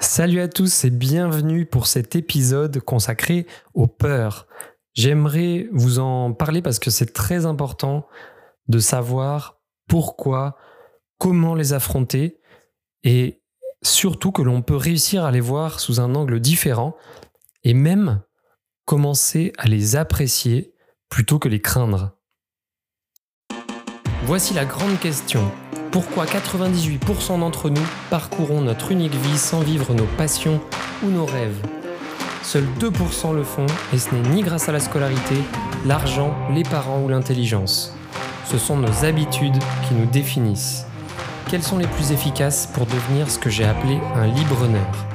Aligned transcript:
Salut 0.00 0.40
à 0.40 0.46
tous 0.46 0.84
et 0.84 0.90
bienvenue 0.90 1.66
pour 1.66 1.88
cet 1.88 2.14
épisode 2.14 2.78
consacré 2.78 3.46
aux 3.74 3.88
peurs. 3.88 4.46
J'aimerais 4.94 5.68
vous 5.72 5.98
en 5.98 6.32
parler 6.32 6.62
parce 6.62 6.78
que 6.78 6.90
c'est 6.90 7.12
très 7.12 7.46
important 7.46 8.06
de 8.68 8.78
savoir 8.78 9.60
pourquoi, 9.88 10.56
comment 11.18 11.56
les 11.56 11.72
affronter 11.72 12.40
et 13.02 13.42
surtout 13.82 14.30
que 14.30 14.42
l'on 14.42 14.62
peut 14.62 14.76
réussir 14.76 15.24
à 15.24 15.32
les 15.32 15.40
voir 15.40 15.80
sous 15.80 16.00
un 16.00 16.14
angle 16.14 16.38
différent 16.38 16.96
et 17.64 17.74
même 17.74 18.22
commencer 18.84 19.52
à 19.58 19.66
les 19.66 19.96
apprécier 19.96 20.74
plutôt 21.08 21.40
que 21.40 21.48
les 21.48 21.60
craindre. 21.60 22.12
Voici 24.22 24.54
la 24.54 24.64
grande 24.64 24.98
question. 25.00 25.50
Pourquoi 25.90 26.26
98% 26.26 27.40
d'entre 27.40 27.70
nous 27.70 27.86
parcourons 28.10 28.60
notre 28.60 28.92
unique 28.92 29.14
vie 29.14 29.38
sans 29.38 29.60
vivre 29.60 29.94
nos 29.94 30.04
passions 30.04 30.60
ou 31.02 31.08
nos 31.08 31.24
rêves? 31.24 31.60
Seuls 32.42 32.66
2% 32.78 33.34
le 33.34 33.42
font 33.42 33.66
et 33.94 33.98
ce 33.98 34.14
n'est 34.14 34.28
ni 34.28 34.42
grâce 34.42 34.68
à 34.68 34.72
la 34.72 34.80
scolarité, 34.80 35.36
l'argent, 35.86 36.34
les 36.52 36.62
parents 36.62 37.00
ou 37.00 37.08
l'intelligence. 37.08 37.94
Ce 38.44 38.58
sont 38.58 38.76
nos 38.76 39.04
habitudes 39.04 39.58
qui 39.88 39.94
nous 39.94 40.04
définissent. 40.04 40.84
Quelles 41.48 41.62
sont 41.62 41.78
les 41.78 41.86
plus 41.86 42.12
efficaces 42.12 42.66
pour 42.66 42.84
devenir 42.84 43.30
ce 43.30 43.38
que 43.38 43.48
j'ai 43.48 43.64
appelé 43.64 43.98
un 44.14 44.26
libre-honneur? 44.26 45.06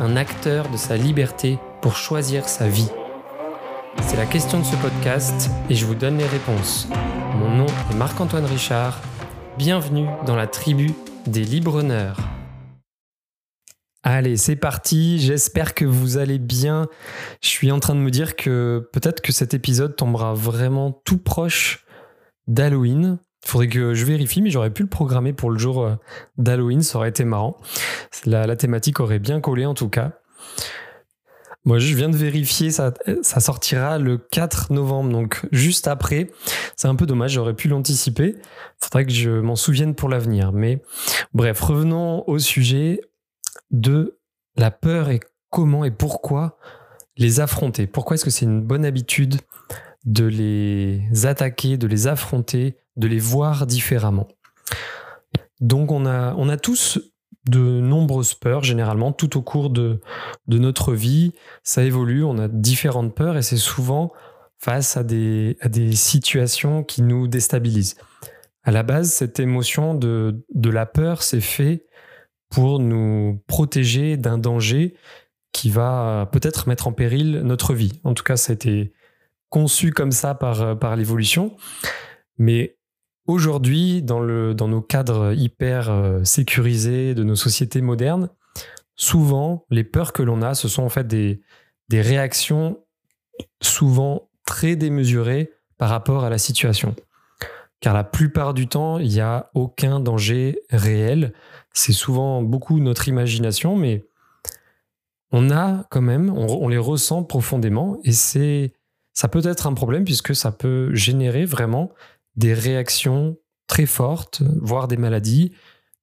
Un 0.00 0.16
acteur 0.16 0.68
de 0.68 0.76
sa 0.76 0.96
liberté 0.96 1.58
pour 1.80 1.96
choisir 1.96 2.48
sa 2.48 2.68
vie 2.68 2.90
C'est 4.02 4.16
la 4.16 4.26
question 4.26 4.60
de 4.60 4.64
ce 4.64 4.76
podcast 4.76 5.50
et 5.68 5.74
je 5.74 5.86
vous 5.86 5.96
donne 5.96 6.18
les 6.18 6.26
réponses. 6.26 6.88
Mon 7.36 7.50
nom 7.56 7.66
est 7.90 7.96
Marc-Antoine 7.96 8.46
Richard 8.46 9.00
Bienvenue 9.60 10.06
dans 10.24 10.36
la 10.36 10.46
tribu 10.46 10.94
des 11.26 11.44
Libreneurs. 11.44 12.16
Allez, 14.02 14.38
c'est 14.38 14.56
parti, 14.56 15.18
j'espère 15.18 15.74
que 15.74 15.84
vous 15.84 16.16
allez 16.16 16.38
bien. 16.38 16.88
Je 17.42 17.48
suis 17.50 17.70
en 17.70 17.78
train 17.78 17.94
de 17.94 18.00
me 18.00 18.10
dire 18.10 18.36
que 18.36 18.88
peut-être 18.94 19.20
que 19.20 19.32
cet 19.32 19.52
épisode 19.52 19.96
tombera 19.96 20.32
vraiment 20.32 20.92
tout 21.04 21.18
proche 21.18 21.84
d'Halloween. 22.46 23.18
Il 23.44 23.48
faudrait 23.50 23.68
que 23.68 23.92
je 23.92 24.06
vérifie, 24.06 24.40
mais 24.40 24.48
j'aurais 24.48 24.70
pu 24.70 24.80
le 24.80 24.88
programmer 24.88 25.34
pour 25.34 25.50
le 25.50 25.58
jour 25.58 25.84
euh, 25.84 25.94
d'Halloween, 26.38 26.80
ça 26.80 26.96
aurait 26.96 27.10
été 27.10 27.24
marrant. 27.26 27.58
La, 28.24 28.46
la 28.46 28.56
thématique 28.56 28.98
aurait 28.98 29.18
bien 29.18 29.42
collé 29.42 29.66
en 29.66 29.74
tout 29.74 29.90
cas. 29.90 30.12
Moi, 31.64 31.78
je 31.78 31.94
viens 31.94 32.08
de 32.08 32.16
vérifier, 32.16 32.70
ça, 32.70 32.94
ça 33.22 33.40
sortira 33.40 33.98
le 33.98 34.16
4 34.16 34.72
novembre, 34.72 35.10
donc 35.10 35.46
juste 35.52 35.88
après. 35.88 36.30
C'est 36.74 36.88
un 36.88 36.94
peu 36.94 37.04
dommage, 37.04 37.32
j'aurais 37.32 37.54
pu 37.54 37.68
l'anticiper. 37.68 38.36
Faudrait 38.80 39.04
que 39.04 39.12
je 39.12 39.30
m'en 39.30 39.56
souvienne 39.56 39.94
pour 39.94 40.08
l'avenir. 40.08 40.52
Mais 40.52 40.82
bref, 41.34 41.60
revenons 41.60 42.24
au 42.26 42.38
sujet 42.38 43.00
de 43.70 44.18
la 44.56 44.70
peur 44.70 45.10
et 45.10 45.20
comment 45.50 45.84
et 45.84 45.90
pourquoi 45.90 46.58
les 47.16 47.40
affronter. 47.40 47.86
Pourquoi 47.86 48.14
est-ce 48.14 48.24
que 48.24 48.30
c'est 48.30 48.46
une 48.46 48.62
bonne 48.62 48.86
habitude 48.86 49.36
de 50.04 50.24
les 50.24 51.02
attaquer, 51.26 51.76
de 51.76 51.86
les 51.86 52.06
affronter, 52.06 52.78
de 52.96 53.06
les 53.06 53.18
voir 53.18 53.66
différemment? 53.66 54.28
Donc 55.60 55.92
on 55.92 56.06
a, 56.06 56.34
on 56.38 56.48
a 56.48 56.56
tous 56.56 56.98
de 57.48 57.58
nombreuses 57.58 58.34
peurs, 58.34 58.64
généralement, 58.64 59.12
tout 59.12 59.36
au 59.38 59.42
cours 59.42 59.70
de, 59.70 60.00
de 60.46 60.58
notre 60.58 60.92
vie. 60.92 61.32
Ça 61.62 61.82
évolue, 61.82 62.24
on 62.24 62.38
a 62.38 62.48
différentes 62.48 63.14
peurs 63.14 63.36
et 63.36 63.42
c'est 63.42 63.56
souvent 63.56 64.12
face 64.58 64.96
à 64.96 65.04
des, 65.04 65.56
à 65.60 65.68
des 65.68 65.92
situations 65.92 66.84
qui 66.84 67.02
nous 67.02 67.28
déstabilisent. 67.28 67.96
À 68.62 68.70
la 68.70 68.82
base, 68.82 69.10
cette 69.10 69.40
émotion 69.40 69.94
de, 69.94 70.44
de 70.54 70.70
la 70.70 70.84
peur, 70.84 71.22
c'est 71.22 71.40
fait 71.40 71.86
pour 72.50 72.78
nous 72.78 73.42
protéger 73.46 74.16
d'un 74.16 74.36
danger 74.36 74.94
qui 75.52 75.70
va 75.70 76.28
peut-être 76.30 76.68
mettre 76.68 76.86
en 76.88 76.92
péril 76.92 77.40
notre 77.42 77.72
vie. 77.72 78.00
En 78.04 78.12
tout 78.12 78.22
cas, 78.22 78.36
ça 78.36 78.52
a 78.52 78.54
été 78.54 78.92
conçu 79.48 79.92
comme 79.92 80.12
ça 80.12 80.34
par, 80.34 80.78
par 80.78 80.94
l'évolution. 80.94 81.56
Mais 82.38 82.76
Aujourd'hui, 83.30 84.02
dans, 84.02 84.24
nos 84.24 84.80
cadres 84.80 85.32
hyper 85.34 85.88
euh, 85.88 86.24
sécurisés 86.24 87.14
de 87.14 87.22
nos 87.22 87.36
sociétés 87.36 87.80
modernes, 87.80 88.28
souvent, 88.96 89.66
les 89.70 89.84
peurs 89.84 90.12
que 90.12 90.24
l'on 90.24 90.42
a, 90.42 90.54
ce 90.54 90.66
sont 90.66 90.82
en 90.82 90.88
fait 90.88 91.06
des, 91.06 91.40
réactions 91.92 92.80
souvent 93.62 94.28
très 94.44 94.74
démesurées 94.74 95.52
par 95.78 95.90
rapport 95.90 96.24
à 96.24 96.28
la 96.28 96.38
situation. 96.38 96.96
Car 97.78 97.94
la 97.94 98.02
plupart 98.02 98.52
du 98.52 98.66
temps, 98.66 98.98
il 98.98 99.10
n'y 99.10 99.20
a 99.20 99.48
aucun 99.54 100.00
danger 100.00 100.58
réel. 100.70 101.32
C'est 101.72 101.92
souvent 101.92 102.42
beaucoup 102.42 102.80
notre 102.80 103.06
imagination, 103.06 103.76
mais 103.76 104.04
on 105.30 105.52
a 105.52 105.84
quand 105.88 106.02
même, 106.02 106.36
on, 106.36 106.66
les 106.66 106.78
ressent 106.78 107.22
profondément 107.22 108.00
et 108.02 108.10
ça 108.10 109.28
peut 109.28 109.42
être 109.44 109.68
un 109.68 109.74
problème 109.74 110.02
puisque 110.02 110.34
ça 110.34 110.50
peut 110.50 110.92
générer 110.96 111.44
vraiment 111.44 111.92
des 112.36 112.54
réactions 112.54 113.36
très 113.66 113.86
fortes, 113.86 114.42
voire 114.60 114.88
des 114.88 114.96
maladies, 114.96 115.52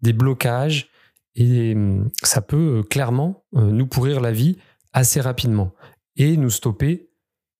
des 0.02 0.14
blocages, 0.14 0.90
et 1.38 1.74
hum, 1.76 2.10
ça 2.24 2.42
peut 2.42 2.80
euh, 2.80 2.84
clairement 2.84 3.46
euh, 3.56 3.72
nous 3.72 3.88
pourrir 3.88 4.20
la 4.20 4.32
vie 4.32 4.58
assez 4.92 5.22
rapidement 5.22 5.72
et 6.16 6.36
nous 6.36 6.50
stopper 6.50 7.10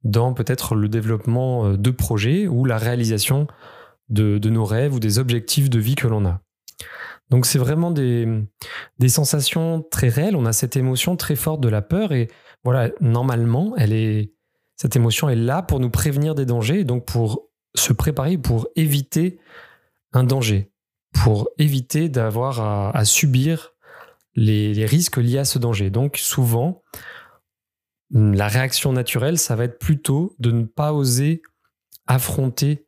dans 0.04 0.34
peut-être 0.34 0.76
le 0.76 0.90
développement 0.90 1.66
euh, 1.66 1.78
de 1.78 1.92
projets 1.92 2.48
ou 2.48 2.66
la 2.66 2.78
réalisation 2.78 3.48
de, 4.10 4.40
nos 4.50 4.66
rêves 4.66 4.94
ou 4.96 5.00
des 5.00 5.20
objectifs 5.20 5.70
de 5.70 5.80
vie 5.80 5.96
que 5.96 6.08
l'on 6.08 6.26
a. 6.26 6.42
Donc 7.30 7.46
c'est 7.46 7.60
vraiment 7.60 7.92
des, 7.92 8.26
des 9.00 9.10
sensations 9.10 9.84
très 9.92 10.08
réelles, 10.08 10.38
on 10.38 10.46
a 10.46 10.54
cette 10.54 10.78
émotion 10.78 11.18
très 11.18 11.36
forte 11.36 11.60
de 11.60 11.68
la 11.68 11.82
peur 11.82 12.14
et 12.14 12.30
voilà, 12.64 12.90
normalement, 13.02 13.76
elle 13.78 13.92
est, 13.92 14.34
cette 14.78 14.96
émotion 14.96 15.28
est 15.28 15.36
là 15.36 15.62
pour 15.62 15.80
nous 15.82 15.90
prévenir 15.90 16.36
des 16.36 16.46
dangers 16.46 16.80
et 16.80 16.84
donc 16.86 17.06
pour 17.06 17.47
se 17.76 17.94
préparer 17.94 18.38
pour 18.38 18.68
éviter 18.76 19.40
un 20.14 20.24
danger, 20.24 20.72
pour 21.14 21.50
éviter 21.58 22.10
d'avoir 22.10 22.96
à, 22.96 23.06
subir 23.06 23.74
les, 24.36 24.86
risques 24.86 25.18
liés 25.18 25.40
à 25.40 25.46
ce 25.46 25.60
danger. 25.60 25.90
Donc 25.90 26.18
souvent, 26.18 26.84
la 28.12 28.48
réaction 28.48 28.94
naturelle, 28.94 29.38
ça 29.38 29.56
va 29.56 29.66
être 29.66 29.80
plutôt 29.80 30.36
de 30.40 30.52
ne 30.52 30.64
pas 30.64 30.94
oser 30.94 31.42
affronter 32.08 32.86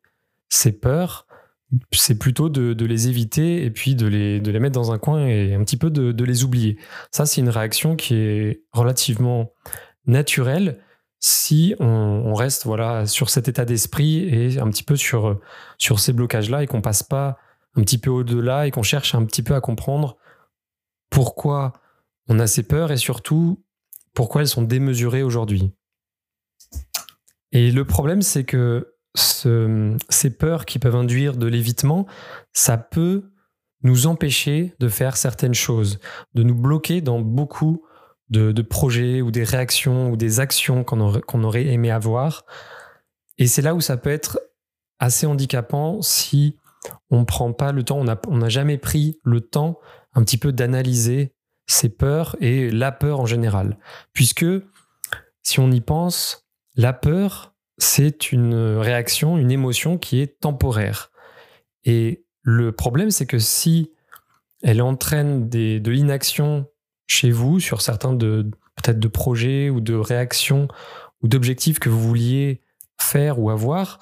ces 0.47 0.71
peurs, 0.71 1.27
c'est 1.91 2.17
plutôt 2.17 2.49
de, 2.49 2.85
les 2.85 3.09
éviter 3.09 3.63
et 3.63 3.69
puis 3.69 3.93
de 3.93 4.07
les, 4.07 4.39
de 4.39 4.49
les 4.49 4.59
mettre 4.59 4.73
dans 4.73 4.91
un 4.91 4.97
coin 4.97 5.27
et 5.27 5.53
un 5.53 5.63
petit 5.63 5.77
peu 5.77 5.91
de, 5.91 6.11
de 6.11 6.23
les 6.23 6.43
oublier. 6.43 6.77
Ça, 7.11 7.25
c'est 7.25 7.41
une 7.41 7.49
réaction 7.49 7.95
qui 7.95 8.15
est 8.15 8.63
relativement 8.71 9.51
naturelle 10.07 10.79
si 11.19 11.75
on, 11.79 12.33
reste 12.33 12.65
voilà 12.65 13.05
sur 13.05 13.29
cet 13.29 13.47
état 13.47 13.65
d'esprit 13.65 14.19
et 14.29 14.59
un 14.59 14.69
petit 14.69 14.83
peu 14.83 14.95
sur, 14.95 15.39
sur 15.77 15.99
ces 15.99 16.13
blocages-là 16.13 16.63
et 16.63 16.67
qu'on 16.67 16.81
passe 16.81 17.03
pas 17.03 17.37
un 17.75 17.81
petit 17.81 17.97
peu 17.97 18.09
au-delà 18.09 18.67
et 18.67 18.71
qu'on 18.71 18.83
cherche 18.83 19.15
un 19.15 19.25
petit 19.25 19.43
peu 19.43 19.55
à 19.55 19.61
comprendre 19.61 20.17
pourquoi 21.09 21.73
on 22.27 22.39
a 22.39 22.47
ces 22.47 22.63
peurs 22.63 22.91
et 22.91 22.97
surtout 22.97 23.63
pourquoi 24.13 24.41
elles 24.41 24.47
sont 24.47 24.61
démesurées 24.61 25.23
aujourd'hui. 25.23 25.73
Et 27.51 27.71
le 27.71 27.85
problème, 27.85 28.21
c'est 28.21 28.43
que 28.43 28.95
ces 29.15 30.29
peurs 30.37 30.65
qui 30.65 30.79
peuvent 30.79 30.95
induire 30.95 31.35
de 31.35 31.47
l'évitement, 31.47 32.05
ça 32.53 32.77
peut 32.77 33.31
nous 33.81 34.07
empêcher 34.07 34.75
de 34.79 34.87
faire 34.87 35.17
certaines 35.17 35.53
choses, 35.53 35.99
de 36.35 36.43
nous 36.43 36.55
bloquer 36.55 37.01
dans 37.01 37.19
beaucoup 37.19 37.83
de, 38.29 38.61
projets 38.61 39.21
ou 39.21 39.31
des 39.31 39.43
réactions 39.43 40.11
ou 40.11 40.17
des 40.17 40.39
actions 40.39 40.83
qu'on 40.83 41.43
aurait, 41.43 41.65
aimé 41.65 41.91
avoir. 41.91 42.45
Et 43.37 43.47
c'est 43.47 43.61
là 43.61 43.75
où 43.75 43.81
ça 43.81 43.97
peut 43.97 44.09
être 44.09 44.39
assez 44.99 45.25
handicapant 45.25 46.01
si 46.01 46.57
on 47.09 47.19
ne 47.21 47.25
prend 47.25 47.53
pas 47.53 47.71
le 47.71 47.83
temps, 47.83 48.03
on 48.27 48.37
n'a 48.37 48.49
jamais 48.49 48.77
pris 48.77 49.19
le 49.23 49.41
temps 49.41 49.79
un 50.13 50.23
petit 50.23 50.37
peu 50.37 50.51
d'analyser 50.51 51.33
ses 51.67 51.89
peurs 51.89 52.35
et 52.39 52.69
la 52.69 52.91
peur 52.91 53.19
en 53.19 53.25
général. 53.25 53.77
Puisque 54.13 54.45
si 55.43 55.59
on 55.59 55.71
y 55.71 55.81
pense, 55.81 56.47
la 56.75 56.93
peur, 56.93 57.53
c'est 57.77 58.31
une 58.31 58.77
réaction, 58.77 59.37
une 59.37 59.51
émotion 59.51 59.97
qui 59.97 60.19
est 60.19 60.39
temporaire. 60.39 61.11
Et 61.83 62.25
le 62.41 62.71
problème, 62.71 63.11
c'est 63.11 63.25
que 63.25 63.39
si 63.39 63.91
elle 64.61 64.81
entraîne 64.81 65.49
de 65.49 65.89
l'inaction 65.89 66.67
chez 67.09 67.31
vous 67.31 67.59
sur 67.59 67.81
certains 67.81 68.13
de 68.13 68.49
peut-être 68.75 68.99
de 68.99 69.07
projets 69.09 69.69
ou 69.69 69.81
de 69.81 69.95
réactions 69.95 70.69
ou 71.21 71.27
d'objectifs 71.27 71.79
que 71.79 71.89
vous 71.89 71.99
vouliez 71.99 72.61
faire 72.97 73.39
ou 73.39 73.49
avoir, 73.49 73.99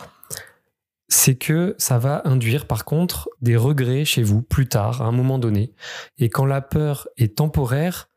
c'est 1.08 1.36
que 1.36 1.74
ça 1.78 1.98
va 1.98 2.22
induire 2.26 2.68
par 2.68 2.84
contre 2.86 3.30
des 3.42 3.56
regrets 3.56 4.06
chez 4.06 4.24
vous 4.24 4.42
plus 4.42 4.68
tard, 4.68 5.02
à 5.02 5.06
un 5.06 5.12
moment 5.12 5.40
donné. 5.40 5.74
Et 6.18 6.30
quand 6.30 6.46
la 6.46 6.62
peur 6.62 7.08
est 7.18 7.38
temporaire, 7.38 8.10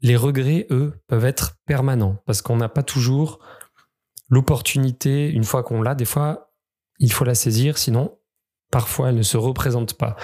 les 0.00 0.16
regrets, 0.16 0.66
eux, 0.70 0.92
peuvent 1.06 1.24
être 1.24 1.56
permanents 1.64 2.16
parce 2.26 2.42
qu'on 2.42 2.56
n'a 2.56 2.68
pas 2.68 2.82
toujours 2.82 3.38
l'opportunité, 4.28 5.30
une 5.30 5.44
fois 5.44 5.62
qu'on 5.62 5.80
l'a, 5.80 5.94
des 5.94 6.04
fois, 6.04 6.52
il 6.98 7.12
faut 7.12 7.24
la 7.24 7.36
saisir, 7.36 7.78
sinon, 7.78 8.18
parfois, 8.70 9.10
elle 9.10 9.16
ne 9.16 9.22
se 9.22 9.36
représente 9.36 9.94
pas. 9.94 10.16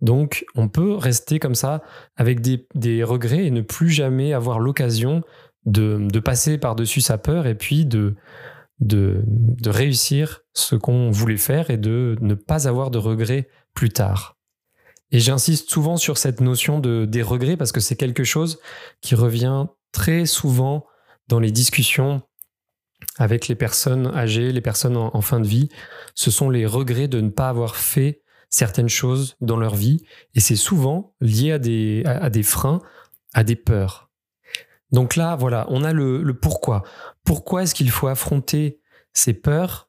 Donc, 0.00 0.44
on 0.54 0.68
peut 0.68 0.94
rester 0.94 1.38
comme 1.38 1.54
ça 1.54 1.82
avec 2.16 2.40
des, 2.40 3.04
regrets 3.04 3.46
et 3.46 3.50
ne 3.50 3.62
plus 3.62 3.90
jamais 3.90 4.32
avoir 4.32 4.58
l'occasion 4.58 5.22
de, 5.64 6.18
passer 6.20 6.58
par-dessus 6.58 7.00
sa 7.00 7.18
peur 7.18 7.46
et 7.46 7.54
puis 7.54 7.86
de, 7.86 8.14
réussir 9.64 10.42
ce 10.52 10.76
qu'on 10.76 11.10
voulait 11.10 11.36
faire 11.36 11.70
et 11.70 11.78
de 11.78 12.16
ne 12.20 12.34
pas 12.34 12.68
avoir 12.68 12.90
de 12.90 12.98
regrets 12.98 13.48
plus 13.72 13.90
tard. 13.90 14.36
Et 15.10 15.20
j'insiste 15.20 15.70
souvent 15.70 15.96
sur 15.96 16.18
cette 16.18 16.40
notion 16.40 16.80
de, 16.80 17.04
des 17.04 17.22
regrets 17.22 17.56
parce 17.56 17.72
que 17.72 17.80
c'est 17.80 17.96
quelque 17.96 18.24
chose 18.24 18.58
qui 19.00 19.14
revient 19.14 19.66
très 19.92 20.26
souvent 20.26 20.86
dans 21.28 21.38
les 21.38 21.52
discussions 21.52 22.22
avec 23.16 23.48
les 23.48 23.54
personnes 23.54 24.08
âgées, 24.08 24.52
les 24.52 24.60
personnes 24.60 24.96
en, 24.96 25.20
fin 25.20 25.40
de 25.40 25.46
vie. 25.46 25.68
Ce 26.14 26.30
sont 26.30 26.50
les 26.50 26.66
regrets 26.66 27.08
de 27.08 27.20
ne 27.20 27.30
pas 27.30 27.48
avoir 27.48 27.76
fait 27.76 28.23
certaines 28.54 28.88
choses 28.88 29.34
dans 29.40 29.56
leur 29.56 29.74
vie. 29.74 30.04
Et 30.34 30.40
c'est 30.40 30.54
souvent 30.54 31.12
lié 31.20 31.50
à 31.50 31.58
des, 31.58 32.04
à, 32.06 32.30
des 32.30 32.44
freins, 32.44 32.80
à 33.32 33.42
des 33.42 33.56
peurs. 33.56 34.10
Donc 34.92 35.16
là, 35.16 35.34
voilà, 35.34 35.66
on 35.70 35.82
a 35.82 35.92
le, 35.92 36.22
pourquoi. 36.34 36.84
Pourquoi 37.24 37.64
est-ce 37.64 37.74
qu'il 37.74 37.90
faut 37.90 38.06
affronter 38.06 38.78
ces 39.12 39.34
peurs 39.34 39.88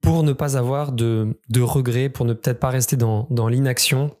pour 0.00 0.22
ne 0.22 0.32
pas 0.32 0.56
avoir 0.56 0.92
de, 0.92 1.38
de 1.50 1.60
regrets, 1.60 2.08
pour 2.08 2.24
ne 2.24 2.32
peut-être 2.32 2.58
pas 2.58 2.70
rester 2.70 2.96
dans, 2.96 3.26
dans 3.28 3.48
l'inaction 3.48 4.16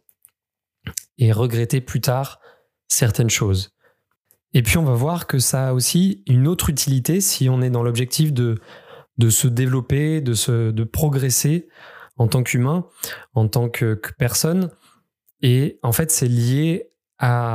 et 1.16 1.32
regretter 1.32 1.80
plus 1.80 2.02
tard 2.02 2.38
certaines 2.86 3.30
choses? 3.30 3.70
Et 4.52 4.62
puis 4.62 4.76
on 4.76 4.84
va 4.84 4.92
voir 4.92 5.26
que 5.26 5.38
ça 5.38 5.68
a 5.68 5.72
aussi 5.72 6.22
une 6.26 6.48
autre 6.48 6.68
utilité 6.68 7.22
si 7.22 7.48
on 7.48 7.62
est 7.62 7.70
dans 7.70 7.82
l'objectif 7.82 8.34
de, 8.34 8.60
se 9.30 9.48
développer, 9.48 10.20
de 10.20 10.84
progresser 10.84 11.68
en 12.20 12.28
tant 12.28 12.42
qu'humain, 12.42 12.84
en 13.32 13.48
tant 13.48 13.70
que, 13.70 13.98
personne. 14.18 14.70
Et 15.40 15.78
en 15.82 15.92
fait, 15.92 16.10
c'est 16.10 16.28
lié 16.28 16.92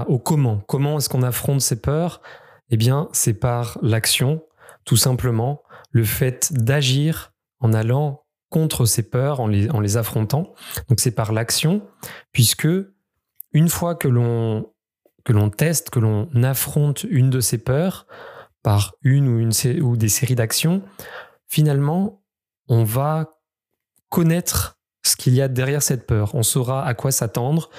au 0.08 0.18
comment. 0.18 0.58
Comment 0.68 0.98
est-ce 0.98 1.08
qu'on 1.08 1.22
affronte 1.22 1.62
ces 1.62 1.80
peurs? 1.80 2.20
Eh 2.72 2.78
bien, 2.78 3.08
c'est 3.14 3.36
par 3.36 3.78
l'action, 3.84 4.44
tout 4.84 4.98
simplement. 4.98 5.62
Le 5.92 6.04
fait 6.04 6.52
d'agir 6.52 7.32
en 7.60 7.74
allant 7.74 8.26
contre 8.50 8.86
ces 8.86 9.08
peurs, 9.08 9.40
en 9.40 9.48
les, 9.48 9.70
en 9.70 9.80
les 9.80 9.98
affrontant. 9.98 10.54
Donc 10.90 11.00
c'est 11.00 11.12
par 11.12 11.32
l'action, 11.32 11.88
puisque 12.32 12.68
une 13.54 13.70
fois 13.70 13.94
que 13.94 14.08
l'on 14.08 14.72
que 15.26 15.34
l'on 15.34 15.50
teste, 15.50 15.90
que 15.92 16.00
l'on 16.00 16.30
affronte 16.44 17.04
une 17.04 17.30
de 17.32 17.40
ces 17.40 17.58
peurs 17.58 18.06
par 18.62 18.94
une 19.02 19.28
ou, 19.28 19.40
une, 19.40 19.82
ou 19.82 19.98
des 19.98 20.10
séries 20.10 20.36
d'actions, 20.36 20.84
finalement, 21.48 22.24
on 22.68 22.84
va 22.84 23.35
connaître 24.10 24.78
ce 25.04 25.16
qu'il 25.16 25.34
y 25.34 25.42
a 25.42 25.48
derrière 25.48 25.84
cette 25.84 26.08
peur. 26.08 26.36
On 26.36 26.44
saura 26.44 26.86
à 26.86 26.94
quoi 26.94 27.12
s'attendre, 27.12 27.70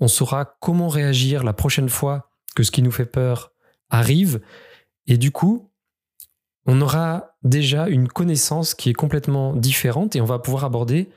on 0.00 0.08
saura 0.08 0.56
comment 0.60 0.88
réagir 0.88 1.44
la 1.44 1.52
prochaine 1.52 1.88
fois 1.88 2.30
que 2.54 2.62
ce 2.62 2.70
qui 2.70 2.82
nous 2.82 2.90
fait 2.90 3.06
peur 3.06 3.52
arrive, 3.90 4.40
et 5.06 5.18
du 5.18 5.32
coup, 5.32 5.70
on 6.66 6.80
aura 6.80 7.36
déjà 7.42 7.88
une 7.88 8.08
connaissance 8.08 8.74
qui 8.74 8.90
est 8.90 8.94
complètement 8.94 9.54
différente 9.54 10.14
et 10.14 10.20
on 10.20 10.26
va 10.26 10.38
pouvoir 10.38 10.64
aborder 10.64 11.10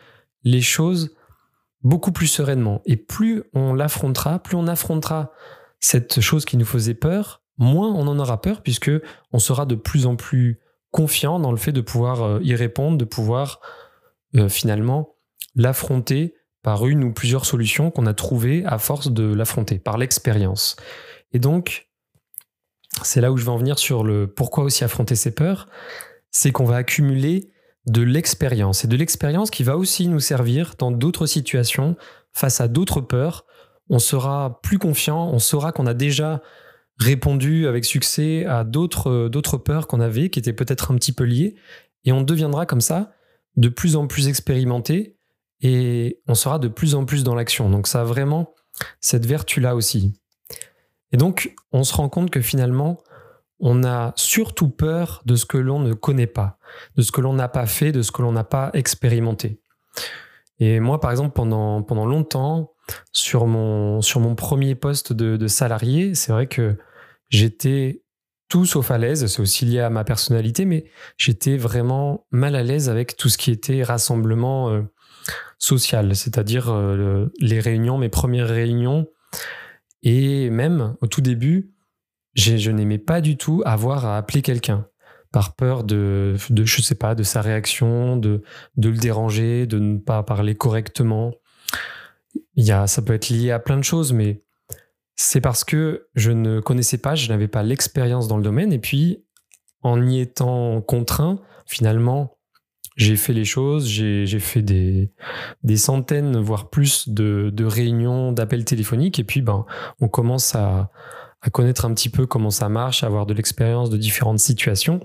les 0.44 0.62
choses 0.62 1.15
beaucoup 1.83 2.12
plus 2.12 2.27
sereinement. 2.27 2.81
Et 2.86 2.98
plus 2.98 3.44
on 3.54 3.74
l'affrontera, 3.74 4.39
plus 4.39 4.56
on 4.56 4.68
affrontera 4.68 5.31
cette 5.80 6.21
chose 6.21 6.45
qui 6.45 6.57
nous 6.57 6.65
faisait 6.65 6.94
peur, 6.94 7.44
moins 7.57 7.89
on 7.89 8.07
en 8.07 8.18
aura 8.18 8.42
peur 8.42 8.62
puisque 8.62 8.92
on 9.31 9.39
sera 9.39 9.65
de 9.65 9.75
plus 9.75 10.06
en 10.06 10.15
plus 10.15 10.60
confiant 10.92 11.39
dans 11.39 11.51
le 11.51 11.57
fait 11.57 11.71
de 11.71 11.81
pouvoir 11.81 12.24
euh, 12.24 12.39
y 12.42 12.56
répondre, 12.56 12.98
de 12.98 13.06
pouvoir 13.06 13.60
euh, 14.36 14.50
finalement 14.50 15.16
l'affronter 15.56 16.36
par 16.64 16.88
une 16.88 17.04
ou 17.04 17.14
plusieurs 17.14 17.46
solutions 17.46 17.92
qu'on 17.92 18.06
a 18.06 18.14
trouvées 18.14 18.64
à 18.66 18.78
force 18.78 19.12
de 19.12 19.24
l'affronter, 19.24 19.80
par 19.80 19.98
l'expérience. 19.98 20.78
Et 21.34 21.40
donc, 21.40 21.90
c'est 23.04 23.22
là 23.22 23.32
où 23.32 23.38
je 23.38 23.44
vais 23.44 23.52
en 23.52 23.58
venir 23.58 23.78
sur 23.80 24.04
le 24.04 24.28
pourquoi 24.28 24.64
aussi 24.64 24.84
affronter 24.84 25.16
ces 25.16 25.36
peurs, 25.36 25.68
c'est 26.32 26.52
qu'on 26.52 26.66
va 26.66 26.78
accumuler 26.78 27.52
de 27.86 28.02
l'expérience, 28.02 28.86
et 28.86 28.88
de 28.88 28.96
l'expérience 28.96 29.52
qui 29.52 29.64
va 29.64 29.78
aussi 29.78 30.08
nous 30.08 30.22
servir 30.22 30.76
dans 30.78 30.92
d'autres 30.92 31.26
situations, 31.26 31.98
face 32.32 32.62
à 32.62 32.70
d'autres 32.70 33.02
peurs, 33.02 33.46
on 33.90 34.00
sera 34.00 34.62
plus 34.64 34.80
confiant, 34.80 35.30
on 35.34 35.40
saura 35.40 35.74
qu'on 35.74 35.86
a 35.86 35.94
déjà 35.94 36.42
répondu 36.98 37.68
avec 37.68 37.84
succès 37.84 38.46
à 38.46 38.64
d'autres 38.64 39.58
peurs 39.58 39.88
qu'on 39.88 40.00
avait 40.00 40.30
qui 40.30 40.40
étaient 40.40 40.54
peut-être 40.54 40.92
un 40.92 40.96
petit 40.96 41.12
peu 41.12 41.26
liées. 41.26 41.56
Et 42.06 42.12
on 42.12 42.22
deviendra 42.22 42.66
comme 42.66 42.82
ça 42.82 43.14
de 43.56 43.70
plus 43.70 43.96
en 43.96 44.08
plus 44.08 44.28
expérimenté 44.28 45.18
et 45.62 46.22
on 46.28 46.36
sera 46.36 46.60
de 46.60 46.68
plus 46.68 46.96
en 46.96 47.06
plus 47.06 47.24
dans 47.24 47.36
l'action. 47.36 47.70
Donc 47.70 47.88
ça 47.88 48.02
a 48.02 48.04
vraiment 48.04 48.54
cette 49.00 49.26
vertu 49.26 49.60
là 49.60 49.76
aussi. 49.76 50.14
Et 51.12 51.18
donc 51.18 51.54
on 51.72 51.84
se 51.84 51.94
rend 51.94 52.10
compte 52.10 52.30
que 52.30 52.42
finalement 52.42 53.02
on 53.60 53.84
a 53.84 54.14
surtout 54.16 54.70
peur 54.70 55.22
de 55.26 55.36
ce 55.36 55.46
que 55.46 55.58
l'on 55.58 55.80
ne 55.80 55.94
connaît 55.94 56.28
pas, 56.28 56.58
de 56.98 57.02
ce 57.02 57.12
que 57.12 57.22
l'on 57.22 57.34
n'a 57.34 57.48
pas 57.48 57.66
fait, 57.66 57.92
de 57.92 58.02
ce 58.02 58.12
que 58.12 58.22
l'on 58.22 58.34
n'a 58.34 58.44
pas 58.44 58.72
expérimenté. 58.74 59.62
Et 60.60 60.80
moi, 60.80 61.00
par 61.00 61.12
exemple, 61.12 61.34
pendant, 61.34 61.82
pendant 61.82 62.06
longtemps, 62.06 62.74
sur 63.12 63.48
mon, 63.48 64.02
sur 64.02 64.20
mon 64.20 64.36
premier 64.36 64.76
poste 64.76 65.14
de, 65.14 65.48
salarié, 65.48 66.16
c'est 66.16 66.32
vrai 66.32 66.48
que 66.48 66.78
j'étais 67.30 68.03
tout 68.54 68.68
sauf 68.68 68.92
à 68.92 69.00
l'aise, 69.00 69.26
c'est 69.26 69.42
aussi 69.42 69.66
lié 69.66 69.80
à 69.80 69.90
ma 69.90 70.04
personnalité, 70.04 70.66
mais 70.66 70.86
j'étais 71.18 71.58
vraiment 71.58 72.28
mal 72.30 72.56
à 72.56 72.62
l'aise 72.62 72.88
avec 72.88 73.18
tout 73.18 73.28
ce 73.28 73.40
qui 73.40 73.50
était 73.50 73.82
rassemblement 73.82 74.70
euh, 74.70 74.84
social, 75.58 76.16
c'est-à-dire 76.16 76.70
euh, 76.70 77.34
les 77.40 77.60
réunions, 77.60 77.98
mes 77.98 78.10
premières 78.10 78.48
réunions. 78.48 79.08
Et 80.04 80.52
même 80.52 80.96
au 81.02 81.08
tout 81.08 81.22
début, 81.22 81.72
je 82.36 82.70
n'aimais 82.70 83.00
pas 83.00 83.22
du 83.22 83.38
tout 83.38 83.64
avoir 83.66 84.06
à 84.06 84.18
appeler 84.18 84.44
quelqu'un 84.44 84.86
par 85.32 85.56
peur 85.56 85.84
de, 85.84 86.36
je 86.38 86.82
sais 86.84 86.94
pas, 86.94 87.16
de 87.16 87.24
sa 87.24 87.42
réaction, 87.42 88.18
de, 88.18 88.44
de 88.78 88.90
le 88.90 88.98
déranger, 88.98 89.66
de 89.66 89.80
ne 89.80 89.98
pas 89.98 90.22
parler 90.22 90.54
correctement. 90.54 91.34
Il 92.54 92.66
y 92.66 92.72
a, 92.72 92.86
ça 92.86 93.02
peut 93.02 93.14
être 93.14 93.30
lié 93.30 93.50
à 93.50 93.58
plein 93.58 93.78
de 93.78 93.84
choses, 93.84 94.14
mais 94.14 94.44
c'est 95.15 95.42
parce 95.42 95.63
que 95.63 96.07
je 96.15 96.31
ne 96.31 96.60
connaissais 96.60 96.98
pas, 96.98 97.15
je 97.15 97.30
n'avais 97.30 97.48
pas 97.48 97.63
l'expérience 97.63 98.27
dans 98.27 98.38
le 98.38 98.44
domaine, 98.44 98.74
et 98.74 98.80
puis 98.80 99.24
en 99.81 100.01
y 100.07 100.19
étant 100.19 100.81
contraint, 100.81 101.39
finalement, 101.65 102.38
j'ai 102.95 103.15
fait 103.15 103.33
les 103.33 103.45
choses, 103.45 103.88
j'ai 103.88 104.39
fait 104.39 104.62
des, 104.62 105.10
centaines, 105.77 106.38
voire 106.38 106.69
plus 106.69 107.10
de, 107.10 107.65
réunions, 107.65 108.31
d'appels 108.31 108.65
téléphoniques, 108.65 109.19
et 109.19 109.24
puis 109.24 109.42
ben, 109.42 109.65
on 110.00 110.07
commence 110.07 110.56
à, 110.56 110.92
connaître 111.51 111.86
un 111.86 111.94
petit 111.94 112.10
peu 112.10 112.25
comment 112.25 112.51
ça 112.51 112.69
marche, 112.69 113.04
à 113.04 113.07
avoir 113.07 113.25
de 113.25 113.33
l'expérience 113.33 113.89
de 113.89 113.98
différentes 113.98 114.39
situations, 114.39 115.00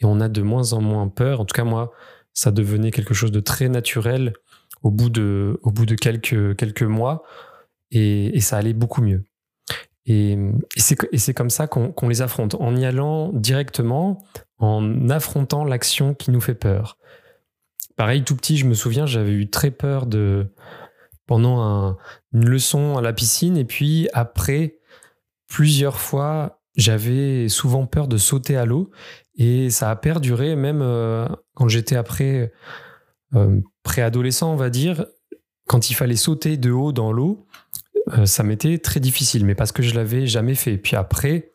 et 0.00 0.04
on 0.04 0.20
a 0.20 0.28
de 0.28 0.42
moins 0.42 0.72
en 0.72 0.80
moins 0.80 1.08
peur. 1.08 1.40
En 1.40 1.44
tout 1.44 1.54
cas, 1.54 1.64
moi, 1.64 1.92
ça 2.34 2.50
devenait 2.50 2.90
quelque 2.90 3.14
chose 3.14 3.32
de 3.32 3.40
très 3.40 3.68
naturel 3.68 4.32
au 4.82 4.90
bout 4.90 5.10
de, 5.10 5.58
quelques 5.94 6.82
mois. 6.82 7.24
Et, 7.90 8.40
ça 8.40 8.58
allait 8.58 8.74
beaucoup 8.74 9.02
mieux. 9.02 9.24
Et, 10.10 10.38
c'est 10.76 11.34
comme 11.34 11.50
ça 11.50 11.66
qu'on 11.66 12.08
les 12.08 12.22
affronte, 12.22 12.54
en 12.54 12.74
y 12.74 12.86
allant 12.86 13.30
directement, 13.34 14.24
en 14.58 15.10
affrontant 15.10 15.64
l'action 15.64 16.14
qui 16.14 16.30
nous 16.30 16.40
fait 16.40 16.54
peur. 16.54 16.96
Pareil, 17.94 18.24
tout 18.24 18.34
petit, 18.34 18.56
je 18.56 18.64
me 18.64 18.72
souviens, 18.72 19.04
j'avais 19.04 19.32
eu 19.32 19.50
très 19.50 19.70
peur 19.70 20.06
de 20.06 20.46
pendant 21.26 21.60
un, 21.60 21.98
une 22.32 22.48
leçon 22.48 22.96
à 22.96 23.02
la 23.02 23.12
piscine, 23.12 23.58
et 23.58 23.66
puis 23.66 24.08
après, 24.14 24.78
plusieurs 25.46 26.00
fois, 26.00 26.62
j'avais 26.74 27.48
souvent 27.50 27.86
peur 27.86 28.08
de 28.08 28.16
sauter 28.16 28.56
à 28.56 28.64
l'eau, 28.64 28.90
et 29.36 29.68
ça 29.68 29.90
a 29.90 29.96
perduré 29.96 30.56
même 30.56 30.80
euh, 30.80 31.28
quand 31.52 31.68
j'étais 31.68 31.96
après 31.96 32.50
euh, 33.34 33.60
préadolescent, 33.82 34.50
on 34.50 34.56
va 34.56 34.70
dire, 34.70 35.04
quand 35.66 35.90
il 35.90 35.94
fallait 35.94 36.16
sauter 36.16 36.56
de 36.56 36.70
haut 36.70 36.92
dans 36.92 37.12
l'eau, 37.12 37.46
euh, 38.10 38.26
ça 38.26 38.42
m'était 38.42 38.78
très 38.78 39.00
difficile, 39.00 39.44
mais 39.44 39.54
parce 39.54 39.72
que 39.72 39.82
je 39.82 39.94
l'avais 39.94 40.26
jamais 40.26 40.54
fait. 40.54 40.78
Puis 40.78 40.96
après, 40.96 41.52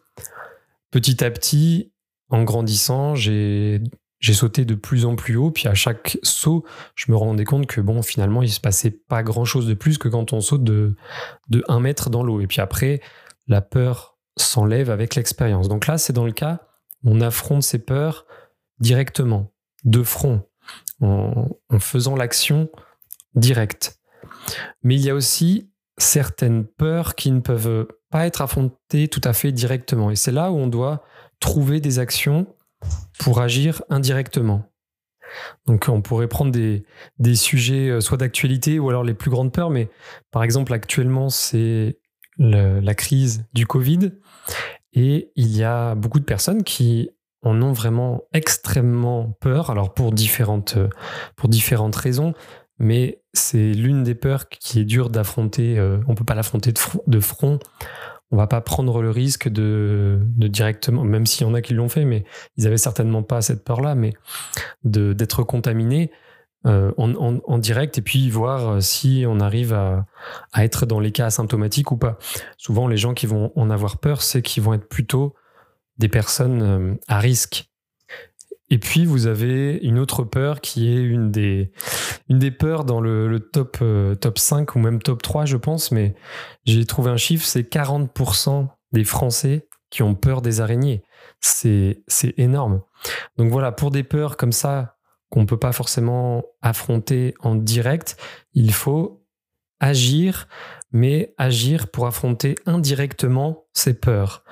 petit 0.92 1.24
à 1.24 1.32
petit, 1.32 1.92
en 2.30 2.44
grandissant, 2.44 3.16
j'ai 3.16 3.82
j'ai 4.20 4.34
sauté 4.34 4.64
de 4.64 4.74
plus 4.74 5.04
en 5.06 5.18
plus 5.18 5.36
haut, 5.36 5.52
puis 5.52 5.68
à 5.68 5.74
chaque 5.74 6.18
saut, 6.24 6.64
je 6.96 7.12
me 7.12 7.18
rendais 7.18 7.44
compte 7.44 7.68
que 7.68 7.82
bon, 7.82 8.02
finalement, 8.02 8.42
il 8.42 8.50
se 8.50 8.62
passait 8.62 8.92
pas 8.92 9.22
grand 9.22 9.44
chose 9.44 9.68
de 9.68 9.74
plus 9.74 9.98
que 9.98 10.08
quand 10.08 10.32
on 10.32 10.40
saute 10.40 10.64
de, 10.64 10.96
de 11.50 11.62
1 11.68 11.82
mètre 11.82 12.10
dans 12.10 12.24
l'eau. 12.24 12.40
Et 12.40 12.48
puis 12.48 12.62
après, 12.62 13.02
la 13.48 13.60
peur 13.60 14.18
s'enlève 14.38 14.90
avec 14.90 15.16
l'expérience. 15.16 15.68
Donc 15.68 15.88
là, 15.88 15.98
c'est 15.98 16.14
dans 16.14 16.24
le 16.24 16.32
cas, 16.32 16.62
on 17.04 17.20
affronte 17.20 17.64
ses 17.64 17.80
peurs 17.80 18.26
directement, 18.80 19.54
de 19.84 20.04
front, 20.04 20.48
en, 21.02 21.50
faisant 21.80 22.16
l'action 22.16 22.70
directe. 23.36 24.00
Mais 24.84 24.96
il 24.96 25.02
y 25.02 25.10
a 25.10 25.16
aussi 25.16 25.70
certaines 25.98 26.66
peurs 26.66 27.16
qui 27.16 27.32
ne 27.32 27.40
peuvent 27.40 27.88
pas 28.10 28.26
être 28.26 28.42
affrontées 28.42 29.08
tout 29.08 29.22
à 29.24 29.34
fait 29.34 29.52
directement. 29.52 30.12
Et 30.12 30.16
c'est 30.16 30.32
là 30.32 30.52
où 30.52 30.56
on 30.56 30.68
doit 30.68 31.04
trouver 31.40 31.80
des 31.80 32.00
actions 32.00 32.48
pour 33.20 33.40
agir 33.42 33.82
indirectement. 33.90 34.70
Donc 35.66 35.88
on 35.90 36.02
pourrait 36.02 36.28
prendre 36.28 36.52
des, 36.52 36.86
des 37.18 37.36
sujets 37.36 37.90
euh, 37.90 38.02
soit 38.02 38.18
d'actualité 38.18 38.80
ou 38.80 38.90
alors 38.90 39.04
les 39.04 39.14
plus 39.14 39.32
grandes 39.32 39.52
peurs, 39.52 39.72
mais 39.72 39.90
par 40.32 40.44
exemple 40.44 40.74
actuellement 40.74 41.30
c'est 41.30 41.98
la 42.40 42.96
crise 42.96 43.46
du 43.54 43.68
Covid 43.68 44.12
et 44.94 45.32
il 45.36 45.56
y 45.56 45.64
a 45.64 45.96
beaucoup 45.96 46.20
de 46.20 46.26
personnes 46.26 46.64
qui 46.64 47.10
en 47.44 47.62
ont 47.62 47.74
vraiment 47.74 48.24
extrêmement 48.34 49.32
peur, 49.42 49.70
alors 49.70 49.94
pour 49.94 50.12
différentes, 50.12 50.78
euh, 50.78 50.90
pour 51.36 51.50
différentes 51.50 51.96
raisons, 51.96 52.34
mais 52.80 53.23
c'est 53.34 53.74
l'une 53.74 54.04
des 54.04 54.16
peurs 54.16 54.48
qui 54.48 54.80
est 54.80 54.86
dure 54.86 55.10
d'affronter, 55.10 55.78
euh, 55.78 55.98
on 56.08 56.16
peut 56.16 56.24
pas 56.24 56.36
l'affronter 56.36 56.74
de, 57.08 57.20
front, 57.20 57.60
on 58.32 58.38
va 58.38 58.48
pas 58.48 58.62
prendre 58.62 59.02
le 59.02 59.10
risque 59.10 59.50
de, 59.50 60.20
directement, 60.38 61.04
même 61.04 61.26
s'il 61.26 61.46
y 61.46 61.50
en 61.50 61.54
a 61.54 61.62
qui 61.62 61.74
l'ont 61.74 61.90
fait, 61.90 62.06
mais 62.06 62.26
ils 62.58 62.68
avaient 62.68 62.78
certainement 62.78 63.24
pas 63.24 63.42
cette 63.42 63.64
peur-là, 63.64 63.96
mais 63.96 64.14
d'être 64.84 65.44
contaminé 65.44 66.12
euh, 66.66 66.92
en, 66.98 67.58
direct 67.58 67.98
et 67.98 68.02
puis 68.02 68.30
voir 68.30 68.82
si 68.82 69.26
on 69.28 69.40
arrive 69.40 69.74
à, 69.74 70.06
à, 70.54 70.64
être 70.64 70.86
dans 70.86 71.00
les 71.00 71.12
cas 71.12 71.26
asymptomatiques 71.26 71.92
ou 71.92 71.98
pas. 71.98 72.18
Souvent, 72.58 72.88
les 72.88 72.98
gens 72.98 73.14
qui 73.14 73.26
vont 73.26 73.52
en 73.56 73.70
avoir 73.70 73.98
peur, 73.98 74.22
c'est 74.22 74.42
qu'ils 74.42 74.64
vont 74.64 74.74
être 74.74 74.88
plutôt 74.88 75.36
des 75.98 76.10
personnes 76.10 76.62
euh, 76.62 76.96
à 77.08 77.20
risque. 77.20 77.70
Et 78.70 78.80
puis, 78.80 79.06
vous 79.06 79.28
avez 79.28 79.78
une 79.84 80.00
autre 80.00 80.24
peur 80.24 80.62
qui 80.62 80.88
est 80.88 81.02
une 81.02 81.32
des, 81.32 81.72
une 82.30 82.40
des 82.40 82.52
peurs 82.52 82.86
dans 82.86 83.02
le, 83.02 83.40
top, 83.40 83.78
euh, 83.82 84.16
top 84.16 84.40
5 84.40 84.76
ou 84.76 84.80
même 84.80 85.02
top 85.02 85.22
3, 85.22 85.46
je 85.46 85.58
pense, 85.58 85.92
mais 85.92 86.16
j'ai 86.66 86.86
trouvé 86.86 87.12
un 87.12 87.18
chiffre, 87.18 87.46
c'est 87.46 87.70
40% 87.70 88.68
des 88.92 89.04
Français 89.04 89.68
qui 89.90 90.02
ont 90.02 90.16
peur 90.16 90.42
des 90.42 90.62
araignées. 90.62 91.04
C'est 91.40 92.04
énorme. 92.38 92.82
Donc 93.38 93.52
voilà, 93.52 93.72
pour 93.72 93.92
des 93.92 94.04
peurs 94.04 94.38
comme 94.38 94.52
ça 94.54 94.98
qu'on 95.30 95.42
ne 95.42 95.46
peut 95.46 95.60
pas 95.60 95.72
forcément 95.72 96.44
affronter 96.62 97.34
en 97.40 97.56
direct, 97.56 98.18
il 98.54 98.74
faut 98.74 99.26
agir, 99.80 100.48
mais 100.92 101.34
agir 101.38 101.90
pour 101.90 102.08
affronter 102.08 102.56
indirectement 102.66 103.66
ces 103.74 103.94
peurs 103.94 104.44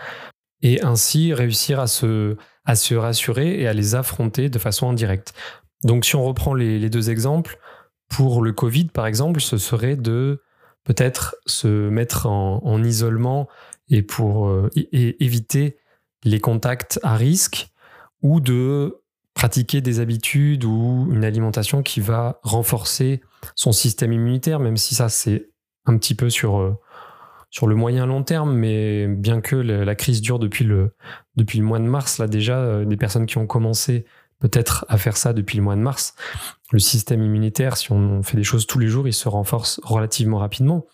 et 0.62 0.84
ainsi 0.84 1.34
réussir 1.34 1.80
à 1.80 1.88
se, 1.88 2.36
à 2.66 2.76
se 2.76 2.96
rassurer 2.96 3.60
et 3.60 3.68
à 3.68 3.74
les 3.74 3.96
affronter 3.96 4.50
de 4.50 4.60
façon 4.60 4.90
indirecte. 4.90 5.34
Donc 5.84 6.06
si 6.06 6.16
on 6.16 6.24
reprend 6.24 6.54
les, 6.54 6.90
deux 6.90 7.10
exemples, 7.10 7.60
pour 8.08 8.42
le 8.42 8.54
Covid 8.54 8.86
par 8.86 9.08
exemple, 9.08 9.42
ce 9.42 9.58
serait 9.58 9.96
de 9.96 10.44
peut-être 10.84 11.36
se 11.46 11.90
mettre 11.90 12.28
en, 12.28 12.84
isolement 12.84 13.48
et 13.90 14.02
pour 14.02 14.48
euh, 14.48 14.70
éviter 14.94 15.78
les 16.24 16.40
contacts 16.40 17.00
à 17.04 17.16
risque 17.16 17.72
ou 18.22 18.40
de 18.40 19.02
pratiquer 19.34 19.82
des 19.82 20.00
habitudes 20.00 20.66
ou 20.66 21.08
une 21.12 21.24
alimentation 21.24 21.82
qui 21.82 22.00
va 22.00 22.40
renforcer 22.44 23.22
son 23.56 23.72
système 23.72 24.14
immunitaire, 24.14 24.60
même 24.60 24.78
si 24.78 24.94
ça 24.94 25.10
c'est 25.10 25.50
un 25.86 25.98
petit 25.98 26.16
peu 26.16 26.30
sur, 26.30 26.60
euh, 26.60 26.78
sur 27.52 27.68
le 27.68 27.76
moyen 27.76 28.06
long 28.06 28.24
terme, 28.24 28.54
mais 28.56 29.08
bien 29.08 29.42
que 29.42 29.58
la 29.58 29.96
crise 29.96 30.22
dure 30.22 30.40
depuis 30.40 30.64
le, 30.64 30.96
depuis 31.36 31.60
le 31.60 31.66
mois 31.66 31.80
de 31.80 31.84
mars, 31.84 32.18
là 32.18 32.28
déjà, 32.28 32.58
euh, 32.58 32.86
des 32.86 32.98
personnes 32.98 33.26
qui 33.26 33.38
ont 33.38 33.46
commencé 33.46 34.06
peut-être 34.40 34.86
à 34.88 34.98
faire 34.98 35.18
ça 35.18 35.34
depuis 35.34 35.58
le 35.58 35.64
mois 35.64 35.76
de 35.76 35.82
mars, 35.82 36.16
le 36.72 36.80
système 36.80 37.22
immunitaire, 37.22 37.78
si 37.78 37.92
on 37.92 38.24
fait 38.24 38.38
des 38.38 38.44
choses 38.44 38.66
tous 38.66 38.80
les 38.80 38.88
jours, 38.88 39.08
il 39.08 39.14
se 39.14 39.28
renforce 39.28 39.80
relativement 39.84 40.40
rapidement. 40.40 40.88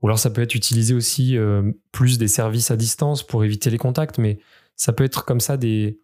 Ou 0.00 0.08
alors 0.08 0.18
ça 0.18 0.30
peut 0.30 0.40
être 0.40 0.54
utilisé 0.54 0.94
aussi 0.94 1.36
euh, 1.36 1.72
plus 1.92 2.16
des 2.16 2.28
services 2.28 2.70
à 2.70 2.76
distance 2.76 3.22
pour 3.22 3.44
éviter 3.44 3.68
les 3.68 3.76
contacts, 3.76 4.16
mais 4.16 4.38
ça 4.76 4.92
peut 4.92 5.04
être 5.04 5.24
comme 5.24 5.40
ça 5.40 5.56
des, 5.56 6.00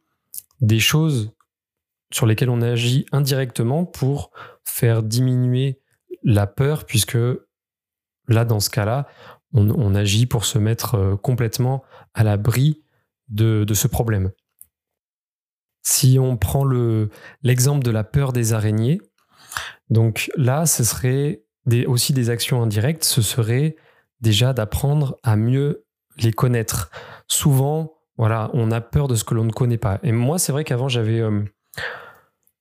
des 0.60 0.80
choses 0.80 1.32
sur 2.12 2.26
lesquelles 2.26 2.50
on 2.50 2.60
agit 2.60 3.06
indirectement 3.12 3.84
pour 3.84 4.32
faire 4.64 5.02
diminuer 5.02 5.80
la 6.24 6.46
peur, 6.46 6.84
puisque 6.84 7.16
là, 8.28 8.44
dans 8.44 8.60
ce 8.60 8.68
cas-là, 8.70 9.06
on, 9.56 9.94
agit 9.94 10.26
pour 10.26 10.44
se 10.44 10.58
mettre 10.58 10.94
euh, 10.94 11.16
complètement 11.16 11.82
à 12.14 12.24
l'abri 12.24 12.82
de, 13.28 13.64
ce 13.72 13.88
problème. 13.88 14.30
Si 15.82 16.18
on 16.20 16.36
prend 16.36 16.64
l'exemple 17.42 17.84
de 17.84 17.90
la 17.90 18.04
peur 18.04 18.32
des 18.32 18.52
araignées, 18.52 19.00
donc 19.90 20.30
là, 20.36 20.66
ce 20.66 20.84
serait 20.84 21.42
aussi 21.86 22.12
des 22.12 22.30
actions 22.30 22.62
indirectes, 22.62 23.04
ce 23.04 23.22
serait 23.22 23.76
déjà 24.20 24.52
d'apprendre 24.52 25.18
à 25.22 25.36
mieux 25.36 25.84
les 26.18 26.32
connaître. 26.32 26.90
Souvent, 27.28 27.94
voilà, 28.16 28.50
on 28.54 28.70
a 28.70 28.80
peur 28.80 29.08
de 29.08 29.14
ce 29.14 29.24
que 29.24 29.34
l'on 29.34 29.44
ne 29.44 29.52
connaît 29.52 29.78
pas. 29.78 29.98
Et 30.02 30.12
moi, 30.12 30.38
c'est 30.38 30.52
vrai 30.52 30.64
qu'avant, 30.64 30.88
j'avais, 30.88 31.20
euh, 31.20 31.42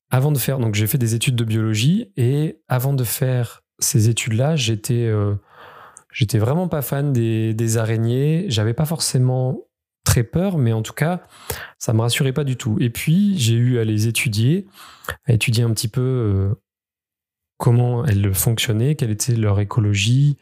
avant 0.10 0.32
de 0.32 0.38
faire, 0.38 0.60
donc 0.60 0.76
j'ai 0.76 0.88
fait 0.88 0.98
des 0.98 1.16
études 1.16 1.36
de 1.36 1.44
biologie 1.44 2.12
et 2.18 2.62
avant 2.68 2.94
de 2.94 3.04
faire 3.04 3.64
ces 3.80 4.10
études-là, 4.10 4.56
j'étais 4.56 5.06
euh, 5.06 5.36
J'étais 6.16 6.38
vraiment 6.38 6.70
pas 6.70 6.82
fan 6.82 7.12
des, 7.12 7.78
araignées. 7.78 8.46
J'avais 8.48 8.74
pas 8.74 8.86
forcément 8.86 9.66
très 10.06 10.24
peur, 10.24 10.58
mais 10.58 10.72
en 10.72 10.82
tout 10.82 10.94
cas, 10.94 11.24
ça 11.78 11.92
me 11.92 12.00
rassurait 12.00 12.32
pas 12.32 12.46
du 12.46 12.56
tout. 12.56 12.78
Et 12.80 12.90
puis, 12.90 13.38
j'ai 13.38 13.56
eu 13.56 13.80
à 13.80 13.84
les 13.84 14.08
étudier, 14.08 14.66
à 15.26 15.34
étudier 15.34 15.66
un 15.66 15.74
petit 15.74 15.90
peu 15.90 16.02
euh, 16.02 16.56
comment 17.58 18.06
elles 18.06 18.34
fonctionnaient, 18.34 18.96
quelle 18.96 19.12
était 19.12 19.36
leur 19.36 19.60
écologie, 19.60 20.38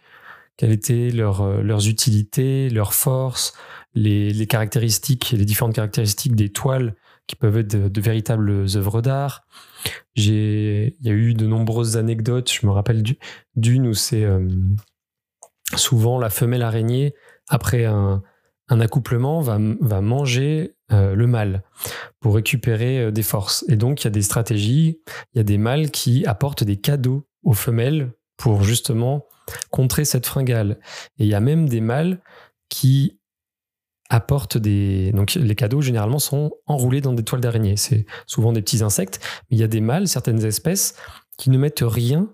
quelles 0.58 0.74
étaient 0.74 1.10
euh, 1.12 1.64
leurs 1.64 1.88
utilités, 1.88 2.70
leurs 2.70 2.94
forces, 2.94 3.58
les, 3.96 4.46
caractéristiques, 4.46 5.32
les 5.32 5.46
différentes 5.46 5.74
caractéristiques 5.74 6.36
des 6.36 6.50
toiles 6.50 6.94
qui 7.26 7.36
peuvent 7.36 7.58
être 7.58 7.92
de, 7.92 8.02
véritables 8.02 8.68
œuvres 8.76 9.02
d'art. 9.02 9.48
Il 10.16 10.94
y 11.02 11.10
a 11.10 11.14
eu 11.14 11.34
de 11.34 11.48
nombreuses 11.48 11.98
anecdotes. 11.98 12.52
Je 12.52 12.68
me 12.68 12.72
rappelle 12.72 13.02
d'une 13.56 13.88
où 13.88 13.96
c'est 13.96 14.24
euh, 14.24 14.48
souvent 15.76 16.20
la 16.20 16.30
femelle 16.30 16.62
araignée, 16.62 17.14
après 17.50 17.86
un, 17.86 18.22
accouplement, 18.70 19.42
va, 19.42 19.60
manger 20.02 20.76
euh, 20.92 21.14
le 21.14 21.28
mâle 21.28 21.64
pour 22.20 22.36
récupérer 22.36 23.00
euh, 23.00 23.12
des 23.12 23.22
forces. 23.22 23.64
Et 23.70 23.76
donc, 23.76 24.02
il 24.02 24.06
y 24.06 24.08
a 24.08 24.12
des 24.12 24.24
stratégies, 24.24 25.00
il 25.34 25.38
y 25.38 25.40
a 25.42 25.44
des 25.44 25.60
mâles 25.60 25.92
qui 25.92 26.26
apportent 26.26 26.64
des 26.64 26.78
cadeaux 26.78 27.28
aux 27.44 27.54
femelles 27.54 28.14
pour 28.38 28.64
justement 28.64 29.28
contrer 29.70 30.06
cette 30.06 30.26
fringale. 30.26 30.80
Et 31.20 31.26
il 31.26 31.28
y 31.28 31.36
a 31.36 31.40
même 31.40 31.70
des 31.70 31.82
mâles 31.82 32.20
qui 32.70 33.20
apportent 34.10 34.58
des... 34.58 35.12
Donc 35.12 35.34
les 35.34 35.56
cadeaux 35.56 35.82
généralement 35.82 36.20
sont 36.20 36.52
enroulés 36.66 37.02
dans 37.02 37.14
des 37.14 37.24
toiles 37.24 37.42
d'araignée. 37.42 37.78
C'est 37.78 38.06
souvent 38.26 38.54
des 38.54 38.62
petits 38.62 38.84
insectes, 38.84 39.20
mais 39.50 39.58
il 39.58 39.60
y 39.60 39.64
a 39.64 39.68
des 39.68 39.82
mâles, 39.82 40.08
certaines 40.08 40.44
espèces, 40.46 40.96
qui 41.38 41.50
ne 41.50 41.58
mettent 41.58 41.84
rien 41.84 42.30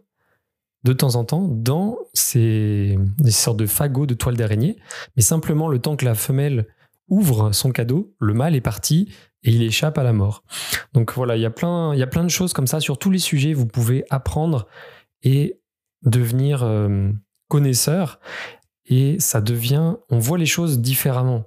de 0.84 0.94
temps 0.94 1.16
en 1.16 1.26
temps 1.26 1.48
dans 1.48 1.98
ces, 2.14 2.98
sortes 3.28 3.58
de 3.58 3.66
fagots 3.66 4.06
de 4.06 4.14
toile 4.14 4.38
d'araignée, 4.38 4.78
mais 5.16 5.22
simplement 5.22 5.68
le 5.68 5.80
temps 5.80 5.96
que 5.96 6.06
la 6.06 6.16
femelle 6.16 6.68
ouvre 7.08 7.52
son 7.52 7.72
cadeau, 7.72 8.14
le 8.20 8.34
mâle 8.34 8.56
est 8.56 8.62
parti 8.62 9.12
et 9.44 9.52
il 9.52 9.64
échappe 9.64 9.98
à 9.98 10.04
la 10.04 10.14
mort. 10.14 10.44
Donc 10.94 11.14
voilà, 11.14 11.36
il 11.36 11.42
y 11.42 11.46
a 11.46 11.50
plein, 11.50 11.94
il 11.94 12.00
y 12.00 12.04
a 12.04 12.08
plein 12.08 12.24
de 12.24 12.30
choses 12.30 12.54
comme 12.54 12.68
ça 12.68 12.80
sur 12.80 12.98
tous 12.98 13.10
les 13.10 13.20
sujets. 13.20 13.54
Vous 13.54 13.66
pouvez 13.66 14.06
apprendre 14.10 14.68
et 15.24 15.60
devenir 16.04 16.64
euh, 16.64 17.12
connaisseur 17.48 18.20
et 18.86 19.20
ça 19.20 19.42
devient, 19.42 19.96
on 20.10 20.20
voit 20.20 20.38
les 20.38 20.46
choses 20.46 20.80
différemment. 20.80 21.44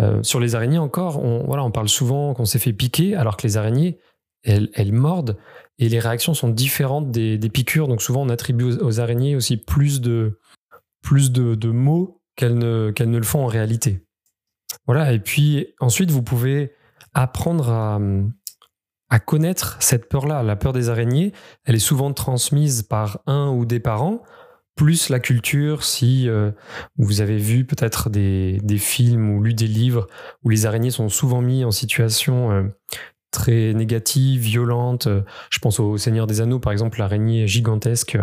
Euh, 0.00 0.22
sur 0.22 0.40
les 0.40 0.54
araignées 0.54 0.78
encore, 0.78 1.22
on, 1.22 1.44
voilà, 1.44 1.64
on 1.64 1.70
parle 1.70 1.88
souvent 1.88 2.34
qu'on 2.34 2.44
s'est 2.44 2.58
fait 2.58 2.72
piquer 2.72 3.14
alors 3.14 3.36
que 3.36 3.46
les 3.46 3.56
araignées, 3.56 3.98
elles, 4.42 4.70
elles 4.74 4.92
mordent 4.92 5.36
et 5.78 5.88
les 5.88 5.98
réactions 5.98 6.34
sont 6.34 6.48
différentes 6.48 7.10
des, 7.10 7.38
piqûres. 7.48 7.88
Donc 7.88 8.02
souvent, 8.02 8.22
on 8.22 8.28
attribue 8.28 8.64
aux, 8.64 9.00
araignées 9.00 9.36
aussi 9.36 9.56
plus 9.56 10.00
de, 10.00 10.38
plus 11.02 11.32
de, 11.32 11.70
mots 11.70 12.20
qu'elles 12.36 12.58
ne, 12.58 12.90
qu'elles 12.90 13.10
ne 13.10 13.18
le 13.18 13.24
font 13.24 13.44
en 13.44 13.48
réalité. 13.48 14.04
Voilà, 14.86 15.12
et 15.12 15.18
puis 15.18 15.66
ensuite, 15.80 16.10
vous 16.10 16.22
pouvez 16.22 16.72
apprendre 17.14 17.68
à, 17.70 19.18
connaître 19.20 19.76
cette 19.80 20.08
peur-là. 20.08 20.42
La 20.42 20.56
peur 20.56 20.72
des 20.72 20.88
araignées, 20.88 21.32
elle 21.64 21.74
est 21.74 21.80
souvent 21.80 22.12
transmise 22.14 22.82
par 22.82 23.20
un 23.26 23.50
ou 23.50 23.66
des 23.66 23.80
parents, 23.80 24.22
plus 24.74 25.10
la 25.10 25.20
culture, 25.20 25.84
si 25.84 26.28
euh, 26.28 26.50
vous 26.96 27.20
avez 27.20 27.36
vu 27.36 27.66
peut-être 27.66 28.08
des, 28.08 28.58
des, 28.62 28.78
films 28.78 29.36
ou 29.36 29.42
lu 29.42 29.52
des 29.52 29.66
livres 29.66 30.06
où 30.42 30.48
les 30.48 30.64
araignées 30.64 30.90
sont 30.90 31.10
souvent 31.10 31.42
mis 31.42 31.62
en 31.62 31.70
situation 31.70 32.52
euh, 32.52 32.62
très 33.32 33.72
négative, 33.74 34.40
violente. 34.40 35.08
Je 35.50 35.58
pense 35.58 35.80
au 35.80 35.96
Seigneur 35.96 36.26
des 36.28 36.40
Anneaux, 36.40 36.60
par 36.60 36.72
exemple, 36.72 36.98
l'araignée 37.00 37.48
gigantesque 37.48 38.18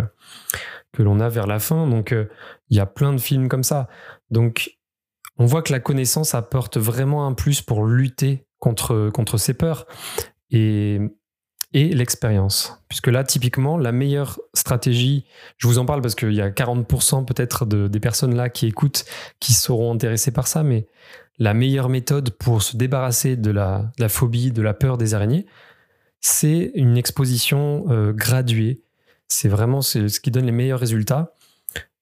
que 0.93 1.03
l'on 1.03 1.19
a 1.19 1.29
vers 1.29 1.47
la 1.47 1.59
fin. 1.59 1.87
Donc, 1.87 2.11
euh, 2.11 2.25
il 2.69 2.77
y 2.77 2.79
a 2.79 2.85
plein 2.85 3.13
de 3.13 3.19
films 3.19 3.49
comme 3.49 3.63
ça. 3.63 3.87
Donc, 4.31 4.77
on 5.37 5.45
voit 5.45 5.61
que 5.61 5.71
la 5.71 5.79
connaissance 5.79 6.33
apporte 6.35 6.77
vraiment 6.77 7.25
un 7.25 7.33
plus 7.33 7.61
pour 7.61 7.85
lutter 7.85 8.45
contre, 8.59 9.09
contre 9.09 9.37
ces 9.37 9.53
peurs 9.53 9.85
et, 10.51 10.99
et 11.73 11.89
l'expérience. 11.89 12.81
Puisque 12.89 13.07
là, 13.07 13.23
typiquement, 13.23 13.77
la 13.77 13.91
meilleure 13.91 14.39
stratégie, 14.53 15.25
je 15.57 15.67
vous 15.67 15.77
en 15.77 15.85
parle 15.85 16.01
parce 16.01 16.15
qu'il 16.15 16.33
y 16.33 16.41
a 16.41 16.49
40% 16.49 17.25
peut-être 17.25 17.65
de, 17.65 17.87
des 17.87 17.99
personnes 17.99 18.35
là 18.35 18.49
qui 18.49 18.67
écoutent 18.67 19.05
qui 19.39 19.53
seront 19.53 19.93
intéressées 19.93 20.31
par 20.31 20.47
ça, 20.47 20.63
mais 20.63 20.87
la 21.39 21.53
meilleure 21.53 21.89
méthode 21.89 22.31
pour 22.31 22.61
se 22.61 22.77
débarrasser 22.77 23.37
de 23.37 23.49
la, 23.49 23.91
phobie, 24.09 24.51
de 24.51 24.61
la 24.61 24.73
peur 24.73 24.97
des 24.97 25.13
araignées, 25.13 25.45
c'est 26.19 26.71
une 26.75 26.97
exposition 26.97 27.85
euh, 27.89 28.11
graduée. 28.11 28.81
C'est 29.27 29.47
vraiment 29.47 29.81
ce 29.81 30.19
qui 30.19 30.31
donne 30.31 30.45
les 30.45 30.51
meilleurs 30.51 30.79
résultats. 30.79 31.33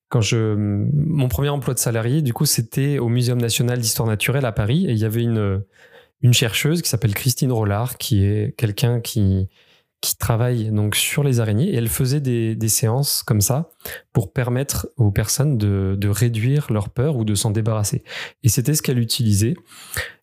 Quand 0.09 0.21
je, 0.21 0.55
mon 0.55 1.27
premier 1.27 1.49
emploi 1.49 1.73
de 1.73 1.79
salarié, 1.79 2.21
du 2.21 2.33
coup, 2.33 2.45
c'était 2.45 2.97
au 2.97 3.09
Muséum 3.09 3.39
national 3.39 3.79
d'histoire 3.79 4.07
naturelle 4.07 4.45
à 4.45 4.51
Paris, 4.51 4.85
et 4.87 4.91
il 4.91 4.97
y 4.97 5.05
avait 5.05 5.23
une, 5.23 5.61
une 6.21 6.33
chercheuse 6.33 6.81
qui 6.81 6.89
s'appelle 6.89 7.13
Christine 7.13 7.51
Rollard, 7.51 7.97
qui 7.97 8.23
est 8.23 8.55
quelqu'un 8.57 9.01
qui, 9.01 9.49
qui 10.01 10.17
travaille 10.17 10.71
donc 10.71 10.95
sur 10.95 11.23
les 11.23 11.39
araignées, 11.39 11.69
et 11.69 11.75
elle 11.75 11.89
faisait 11.89 12.21
des, 12.21 12.55
des 12.55 12.69
séances 12.69 13.23
comme 13.23 13.41
ça 13.41 13.69
pour 14.13 14.31
permettre 14.31 14.87
aux 14.97 15.11
personnes 15.11 15.57
de, 15.57 15.95
de 15.97 16.07
réduire 16.07 16.67
leur 16.71 16.89
peur 16.89 17.15
ou 17.17 17.25
de 17.25 17.35
s'en 17.35 17.51
débarrasser. 17.51 18.03
Et 18.43 18.49
c'était 18.49 18.73
ce 18.75 18.81
qu'elle 18.81 18.99
utilisait, 18.99 19.55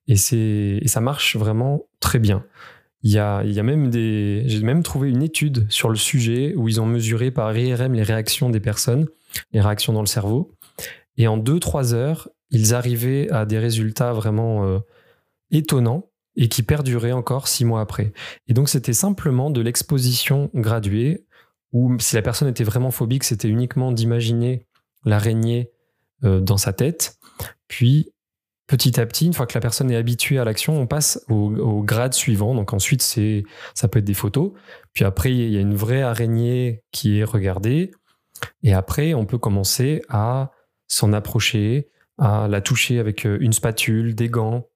et, 0.06 0.14
et 0.14 0.88
ça 0.88 1.00
marche 1.00 1.36
vraiment 1.36 1.86
très 2.00 2.18
bien. 2.18 2.44
Il 3.02 3.10
y 3.10 3.18
a, 3.18 3.42
il 3.44 3.52
y 3.52 3.60
a 3.60 3.62
même 3.62 3.90
des, 3.90 4.44
j'ai 4.46 4.62
même 4.62 4.82
trouvé 4.82 5.10
une 5.10 5.22
étude 5.22 5.66
sur 5.70 5.90
le 5.90 5.96
sujet 5.96 6.54
où 6.56 6.68
ils 6.68 6.80
ont 6.80 6.86
mesuré 6.86 7.30
par 7.30 7.56
IRM 7.56 7.92
les 7.92 8.02
réactions 8.02 8.48
des 8.48 8.60
personnes, 8.60 9.08
les 9.52 9.60
réactions 9.60 9.92
dans 9.92 10.00
le 10.00 10.06
cerveau. 10.06 10.52
Et 11.18 11.28
en 11.28 11.38
2-3 11.38 11.92
heures, 11.92 12.28
ils 12.50 12.74
arrivaient 12.74 13.30
à 13.30 13.44
des 13.44 13.58
résultats 13.58 14.12
vraiment 14.12 14.64
euh, 14.64 14.78
étonnants 15.50 16.08
et 16.36 16.48
qui 16.48 16.62
perduraient 16.62 17.12
encore 17.12 17.48
6 17.48 17.64
mois 17.64 17.80
après. 17.80 18.12
Et 18.48 18.54
donc 18.54 18.68
c'était 18.68 18.92
simplement 18.92 19.50
de 19.50 19.60
l'exposition 19.60 20.50
graduée, 20.54 21.26
où 21.72 21.96
si 21.98 22.14
la 22.16 22.22
personne 22.22 22.48
était 22.48 22.64
vraiment 22.64 22.90
phobique, 22.90 23.24
c'était 23.24 23.48
uniquement 23.48 23.92
d'imaginer 23.92 24.66
l'araignée 25.04 25.70
euh, 26.24 26.40
dans 26.40 26.56
sa 26.56 26.72
tête, 26.72 27.18
puis 27.68 28.14
petit 28.66 28.98
à 28.98 29.06
petit, 29.06 29.26
une 29.26 29.34
fois 29.34 29.46
que 29.46 29.54
la 29.54 29.60
personne 29.60 29.90
est 29.90 29.96
habituée 29.96 30.38
à 30.38 30.44
l'action, 30.44 30.80
on 30.80 30.86
passe 30.86 31.22
au, 31.28 31.82
grade 31.82 32.14
suivant. 32.14 32.54
Donc 32.54 32.72
ensuite, 32.72 33.02
c'est, 33.02 33.44
ça 33.74 33.88
peut 33.88 33.98
être 33.98 34.04
des 34.04 34.14
photos. 34.14 34.52
Puis 34.92 35.04
après, 35.04 35.32
il 35.32 35.50
y 35.50 35.56
a 35.56 35.60
une 35.60 35.74
vraie 35.74 36.02
araignée 36.02 36.82
qui 36.92 37.18
est 37.18 37.24
regardée. 37.24 37.90
Et 38.62 38.72
après, 38.72 39.14
on 39.14 39.26
peut 39.26 39.38
commencer 39.38 40.02
à 40.08 40.50
s'en 40.88 41.12
approcher, 41.12 41.90
à 42.18 42.48
la 42.48 42.60
toucher 42.60 42.98
avec 42.98 43.26
euh, 43.26 43.38
une 43.40 43.52
spatule, 43.52 44.14
des 44.14 44.28
gants. 44.28 44.68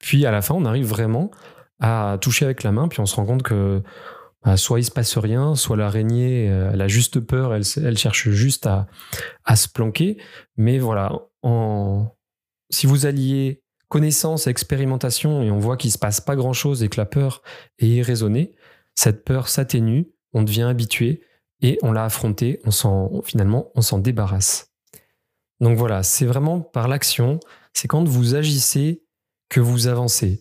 Puis 0.00 0.26
à 0.26 0.30
la 0.30 0.42
fin, 0.42 0.54
on 0.54 0.64
arrive 0.64 0.86
vraiment 0.86 1.30
à 1.78 2.18
toucher 2.20 2.44
avec 2.44 2.62
la 2.62 2.72
main. 2.72 2.88
Puis 2.88 3.00
on 3.00 3.06
se 3.06 3.14
rend 3.14 3.24
compte 3.24 3.42
que 3.42 3.82
bah, 4.44 4.56
soit 4.56 4.80
il 4.80 4.84
se 4.84 4.90
passe 4.90 5.18
rien, 5.18 5.54
soit 5.54 5.76
l'araignée, 5.76 6.48
euh, 6.50 6.70
elle 6.72 6.80
a 6.80 6.88
juste 6.88 7.20
peur, 7.20 7.54
elle, 7.54 7.98
cherche 7.98 8.30
juste 8.30 8.66
à, 8.66 8.86
se 9.54 9.68
planquer. 9.68 10.16
Mais 10.56 10.78
voilà, 10.78 11.12
si 12.70 12.86
vous 12.86 13.06
alliez 13.06 13.62
connaissance 13.88 14.46
expérimentation 14.46 15.42
et 15.42 15.50
on 15.50 15.58
voit 15.58 15.76
qu'il 15.76 15.90
se 15.90 15.98
passe 15.98 16.20
pas 16.20 16.36
grand 16.36 16.52
chose 16.52 16.82
et 16.82 16.88
que 16.88 16.98
la 16.98 17.06
peur 17.06 17.42
est 17.78 17.88
irraisonnée, 17.88 18.54
cette 18.94 19.24
peur 19.24 19.48
s'atténue, 19.48 20.10
on 20.32 20.42
devient 20.42 20.62
habitué 20.62 21.22
et 21.60 21.78
on 21.82 21.92
l'a 21.92 22.04
affrontée, 22.04 22.60
on 22.64 22.70
s'en, 22.70 23.20
finalement, 23.22 23.70
on 23.74 23.82
s'en 23.82 23.98
débarrasse. 23.98 24.72
Donc 25.60 25.76
voilà, 25.76 26.02
c'est 26.02 26.24
vraiment 26.24 26.60
par 26.60 26.88
l'action, 26.88 27.40
c'est 27.74 27.88
quand 27.88 28.04
vous 28.04 28.34
agissez 28.34 29.02
que 29.50 29.60
vous 29.60 29.86
avancez. 29.86 30.40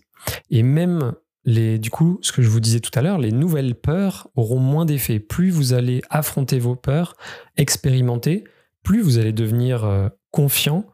Et 0.50 0.64
même 0.64 1.14
les, 1.44 1.80
du 1.80 1.90
coup, 1.90 2.20
ce 2.22 2.32
que 2.32 2.42
je 2.42 2.50
vous 2.50 2.60
disais 2.60 2.80
tout 2.80 2.98
à 2.98 3.02
l'heure, 3.02 3.18
les 3.18 3.32
nouvelles 3.32 3.76
peurs 3.76 4.30
auront 4.36 4.60
moins 4.60 4.86
d'effet. 4.86 5.20
Plus 5.20 5.50
vous 5.50 5.74
allez 5.74 6.02
affronter 6.10 6.60
vos 6.60 6.76
peurs, 6.76 7.16
expérimenter, 7.58 8.46
plus 8.84 9.02
vous 9.02 9.18
allez 9.18 9.34
devenir 9.34 9.84
euh, 9.84 10.10
confiant 10.32 10.86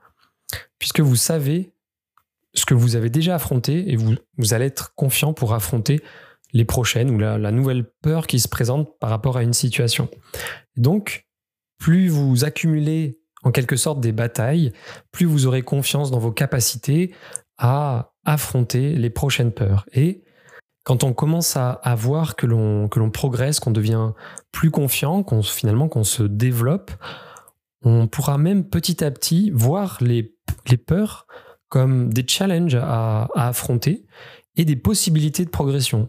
puisque 0.80 1.00
vous 1.00 1.16
savez 1.16 1.74
ce 2.54 2.66
que 2.66 2.74
vous 2.74 2.96
avez 2.96 3.10
déjà 3.10 3.36
affronté 3.36 3.92
et 3.92 3.96
vous, 3.96 4.16
vous 4.38 4.54
allez 4.54 4.66
être 4.66 4.94
confiant 4.96 5.34
pour 5.34 5.54
affronter 5.54 6.02
les 6.54 6.66
prochaines 6.66 7.10
ou 7.12 7.20
la, 7.20 7.52
nouvelle 7.52 7.84
peur 8.02 8.28
qui 8.28 8.40
se 8.40 8.48
présente 8.48 8.98
par 9.00 9.10
rapport 9.10 9.36
à 9.36 9.44
une 9.44 9.54
situation. 9.54 10.10
Donc, 10.78 11.28
plus 11.78 12.08
vous 12.08 12.46
accumulez 12.46 13.20
en 13.44 13.52
quelque 13.52 13.76
sorte 13.76 14.00
des 14.00 14.14
batailles, 14.14 14.72
plus 15.12 15.26
vous 15.26 15.48
aurez 15.48 15.64
confiance 15.64 16.12
dans 16.12 16.20
vos 16.20 16.32
capacités 16.32 17.14
à 17.58 18.14
affronter 18.24 18.96
les 18.96 19.10
prochaines 19.10 19.52
peurs. 19.52 19.86
Et 19.94 20.24
quand 20.84 21.04
on 21.04 21.14
commence 21.14 21.58
à, 21.58 21.72
à 21.72 21.96
voir 21.96 22.36
que 22.36 22.46
l'on 22.46 22.88
que 22.90 23.00
l'on 23.00 23.10
progresse, 23.10 23.60
qu'on 23.60 23.72
devient 23.72 24.12
plus 24.52 24.72
confiant, 24.72 25.24
qu'on 25.24 25.42
finalement 25.42 25.88
qu'on 25.88 26.04
se 26.04 26.24
développe, 26.24 26.92
on 27.86 28.08
pourra 28.08 28.38
même 28.38 28.68
petit 28.68 29.04
à 29.04 29.12
petit 29.12 29.52
voir 29.52 30.00
les, 30.02 30.36
peurs 30.86 31.28
comme 31.70 32.12
des 32.12 32.26
challenges 32.28 32.76
à, 32.76 33.30
affronter 33.36 34.06
et 34.56 34.66
des 34.66 34.76
possibilités 34.76 35.46
de 35.46 35.50
progression. 35.50 36.08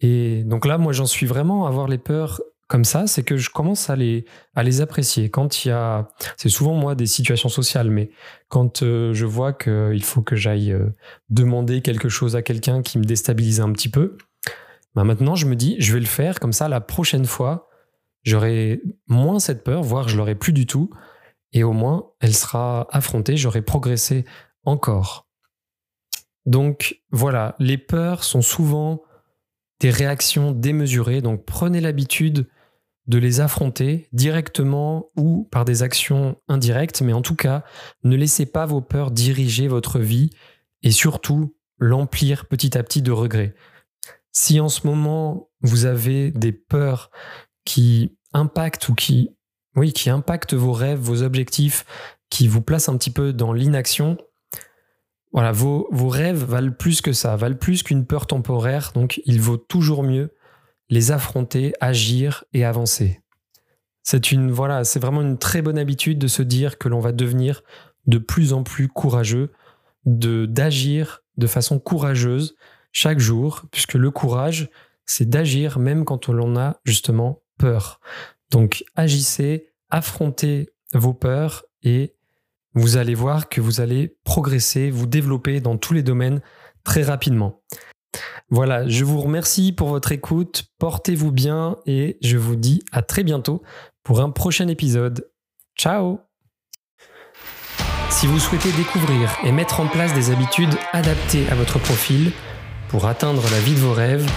Et 0.00 0.42
donc 0.44 0.64
là, 0.64 0.78
moi, 0.78 0.92
j'en 0.92 1.06
suis 1.06 1.26
vraiment 1.26 1.66
à 1.66 1.70
voir 1.70 1.86
les 1.86 1.98
peurs 1.98 2.40
comme 2.70 2.84
ça, 2.84 3.08
c'est 3.08 3.24
que 3.24 3.36
je 3.36 3.50
commence 3.50 3.90
à 3.90 3.96
les, 3.96 4.24
à 4.54 4.62
les 4.62 4.80
apprécier. 4.80 5.28
Quand 5.28 5.64
il 5.64 5.68
y 5.68 5.70
a, 5.72 6.06
c'est 6.36 6.48
souvent 6.48 6.72
moi 6.72 6.94
des 6.94 7.06
situations 7.06 7.48
sociales, 7.48 7.90
mais 7.90 8.12
quand 8.46 8.84
euh, 8.84 9.12
je 9.12 9.26
vois 9.26 9.52
qu'il 9.52 10.04
faut 10.04 10.22
que 10.22 10.36
j'aille 10.36 10.70
euh, 10.70 10.86
demander 11.30 11.82
quelque 11.82 12.08
chose 12.08 12.36
à 12.36 12.42
quelqu'un 12.42 12.82
qui 12.82 12.98
me 12.98 13.04
déstabilise 13.04 13.60
un 13.60 13.72
petit 13.72 13.88
peu, 13.88 14.16
bah 14.94 15.02
maintenant 15.02 15.34
je 15.34 15.46
me 15.46 15.56
dis, 15.56 15.74
je 15.80 15.92
vais 15.92 15.98
le 15.98 16.06
faire 16.06 16.38
comme 16.38 16.52
ça 16.52 16.68
la 16.68 16.80
prochaine 16.80 17.24
fois, 17.24 17.68
j'aurai 18.22 18.80
moins 19.08 19.40
cette 19.40 19.64
peur, 19.64 19.82
voire 19.82 20.08
je 20.08 20.16
l'aurai 20.16 20.36
plus 20.36 20.52
du 20.52 20.64
tout, 20.66 20.90
et 21.52 21.64
au 21.64 21.72
moins 21.72 22.12
elle 22.20 22.36
sera 22.36 22.86
affrontée, 22.92 23.36
j'aurai 23.36 23.62
progressé 23.62 24.24
encore. 24.62 25.26
Donc 26.46 27.00
voilà, 27.10 27.56
les 27.58 27.78
peurs 27.78 28.22
sont 28.22 28.42
souvent 28.42 29.02
des 29.80 29.90
réactions 29.90 30.52
démesurées, 30.52 31.20
donc 31.20 31.44
prenez 31.44 31.80
l'habitude 31.80 32.46
de 33.10 33.18
les 33.18 33.40
affronter 33.40 34.06
directement 34.12 35.10
ou 35.16 35.48
par 35.50 35.64
des 35.64 35.82
actions 35.82 36.36
indirectes, 36.46 37.02
mais 37.02 37.12
en 37.12 37.22
tout 37.22 37.34
cas, 37.34 37.64
ne 38.04 38.16
laissez 38.16 38.46
pas 38.46 38.66
vos 38.66 38.80
peurs 38.80 39.10
diriger 39.10 39.66
votre 39.66 39.98
vie 39.98 40.30
et 40.84 40.92
surtout 40.92 41.56
l'emplir 41.78 42.46
petit 42.46 42.78
à 42.78 42.84
petit 42.84 43.02
de 43.02 43.10
regrets. 43.10 43.56
Si 44.30 44.60
en 44.60 44.68
ce 44.68 44.86
moment 44.86 45.50
vous 45.60 45.86
avez 45.86 46.30
des 46.30 46.52
peurs 46.52 47.10
qui 47.64 48.16
impacte 48.32 48.88
ou 48.88 48.94
qui, 48.94 49.30
oui, 49.74 49.92
qui 49.92 50.08
impacte 50.08 50.54
vos 50.54 50.72
rêves, 50.72 51.00
vos 51.00 51.24
objectifs, 51.24 51.84
qui 52.30 52.46
vous 52.46 52.62
place 52.62 52.88
un 52.88 52.96
petit 52.96 53.10
peu 53.10 53.32
dans 53.32 53.52
l'inaction, 53.52 54.18
voilà, 55.32 55.50
vos, 55.50 55.88
vos 55.90 56.08
rêves 56.08 56.44
valent 56.44 56.72
plus 56.78 57.00
que 57.00 57.12
ça, 57.12 57.34
valent 57.34 57.56
plus 57.56 57.82
qu'une 57.82 58.06
peur 58.06 58.28
temporaire, 58.28 58.92
donc 58.94 59.20
il 59.24 59.40
vaut 59.40 59.56
toujours 59.56 60.04
mieux 60.04 60.32
les 60.90 61.12
affronter, 61.12 61.72
agir 61.80 62.44
et 62.52 62.64
avancer. 62.64 63.20
C'est 64.02 64.32
une 64.32 64.50
voilà, 64.50 64.84
c'est 64.84 65.00
vraiment 65.00 65.22
une 65.22 65.38
très 65.38 65.62
bonne 65.62 65.78
habitude 65.78 66.18
de 66.18 66.26
se 66.26 66.42
dire 66.42 66.78
que 66.78 66.88
l'on 66.88 67.00
va 67.00 67.12
devenir 67.12 67.62
de 68.06 68.18
plus 68.18 68.52
en 68.52 68.62
plus 68.62 68.88
courageux, 68.88 69.52
de 70.04 70.46
d'agir 70.46 71.22
de 71.36 71.46
façon 71.46 71.78
courageuse 71.78 72.56
chaque 72.92 73.20
jour, 73.20 73.62
puisque 73.70 73.94
le 73.94 74.10
courage, 74.10 74.68
c'est 75.06 75.28
d'agir 75.28 75.78
même 75.78 76.04
quand 76.04 76.28
on 76.28 76.38
en 76.38 76.56
a 76.56 76.80
justement 76.84 77.42
peur. 77.56 78.00
Donc 78.50 78.84
agissez, 78.96 79.68
affrontez 79.90 80.70
vos 80.92 81.14
peurs 81.14 81.64
et 81.82 82.14
vous 82.74 82.96
allez 82.96 83.14
voir 83.14 83.48
que 83.48 83.60
vous 83.60 83.80
allez 83.80 84.16
progresser, 84.24 84.90
vous 84.90 85.06
développer 85.06 85.60
dans 85.60 85.76
tous 85.76 85.94
les 85.94 86.02
domaines 86.02 86.40
très 86.84 87.02
rapidement. 87.02 87.62
Voilà, 88.50 88.88
je 88.88 89.04
vous 89.04 89.20
remercie 89.20 89.72
pour 89.72 89.88
votre 89.88 90.10
écoute, 90.10 90.64
portez-vous 90.78 91.30
bien 91.30 91.76
et 91.86 92.18
je 92.20 92.36
vous 92.36 92.56
dis 92.56 92.82
à 92.90 93.02
très 93.02 93.22
bientôt 93.22 93.62
pour 94.02 94.20
un 94.20 94.30
prochain 94.30 94.66
épisode. 94.66 95.30
Ciao 95.76 96.20
Si 98.10 98.26
vous 98.26 98.40
souhaitez 98.40 98.72
découvrir 98.72 99.30
et 99.44 99.52
mettre 99.52 99.80
en 99.80 99.86
place 99.86 100.12
des 100.14 100.30
habitudes 100.32 100.74
adaptées 100.92 101.48
à 101.48 101.54
votre 101.54 101.78
profil 101.78 102.32
pour 102.88 103.06
atteindre 103.06 103.42
la 103.52 103.60
vie 103.60 103.74
de 103.74 103.80
vos 103.80 103.92
rêves, 103.92 104.28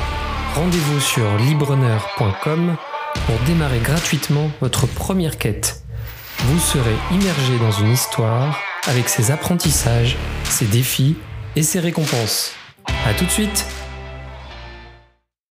rendez-vous 0.54 1.00
sur 1.00 1.36
libreneur.com 1.38 2.76
pour 3.26 3.40
démarrer 3.48 3.80
gratuitement 3.80 4.52
votre 4.62 4.86
première 4.86 5.40
quête. 5.40 5.84
Vous 6.40 6.60
serez 6.60 6.96
immergé 7.12 7.58
dans 7.58 7.72
une 7.72 7.92
histoire 7.92 8.60
avec 8.86 9.10
ses 9.10 9.32
apprentissages, 9.32 10.18
ses 10.44 10.66
défis 10.66 11.16
et 11.56 11.64
ses 11.64 11.80
récompenses. 11.80 12.54
A 12.88 13.14
tout 13.18 13.26
de 13.26 13.30
suite 13.30 13.66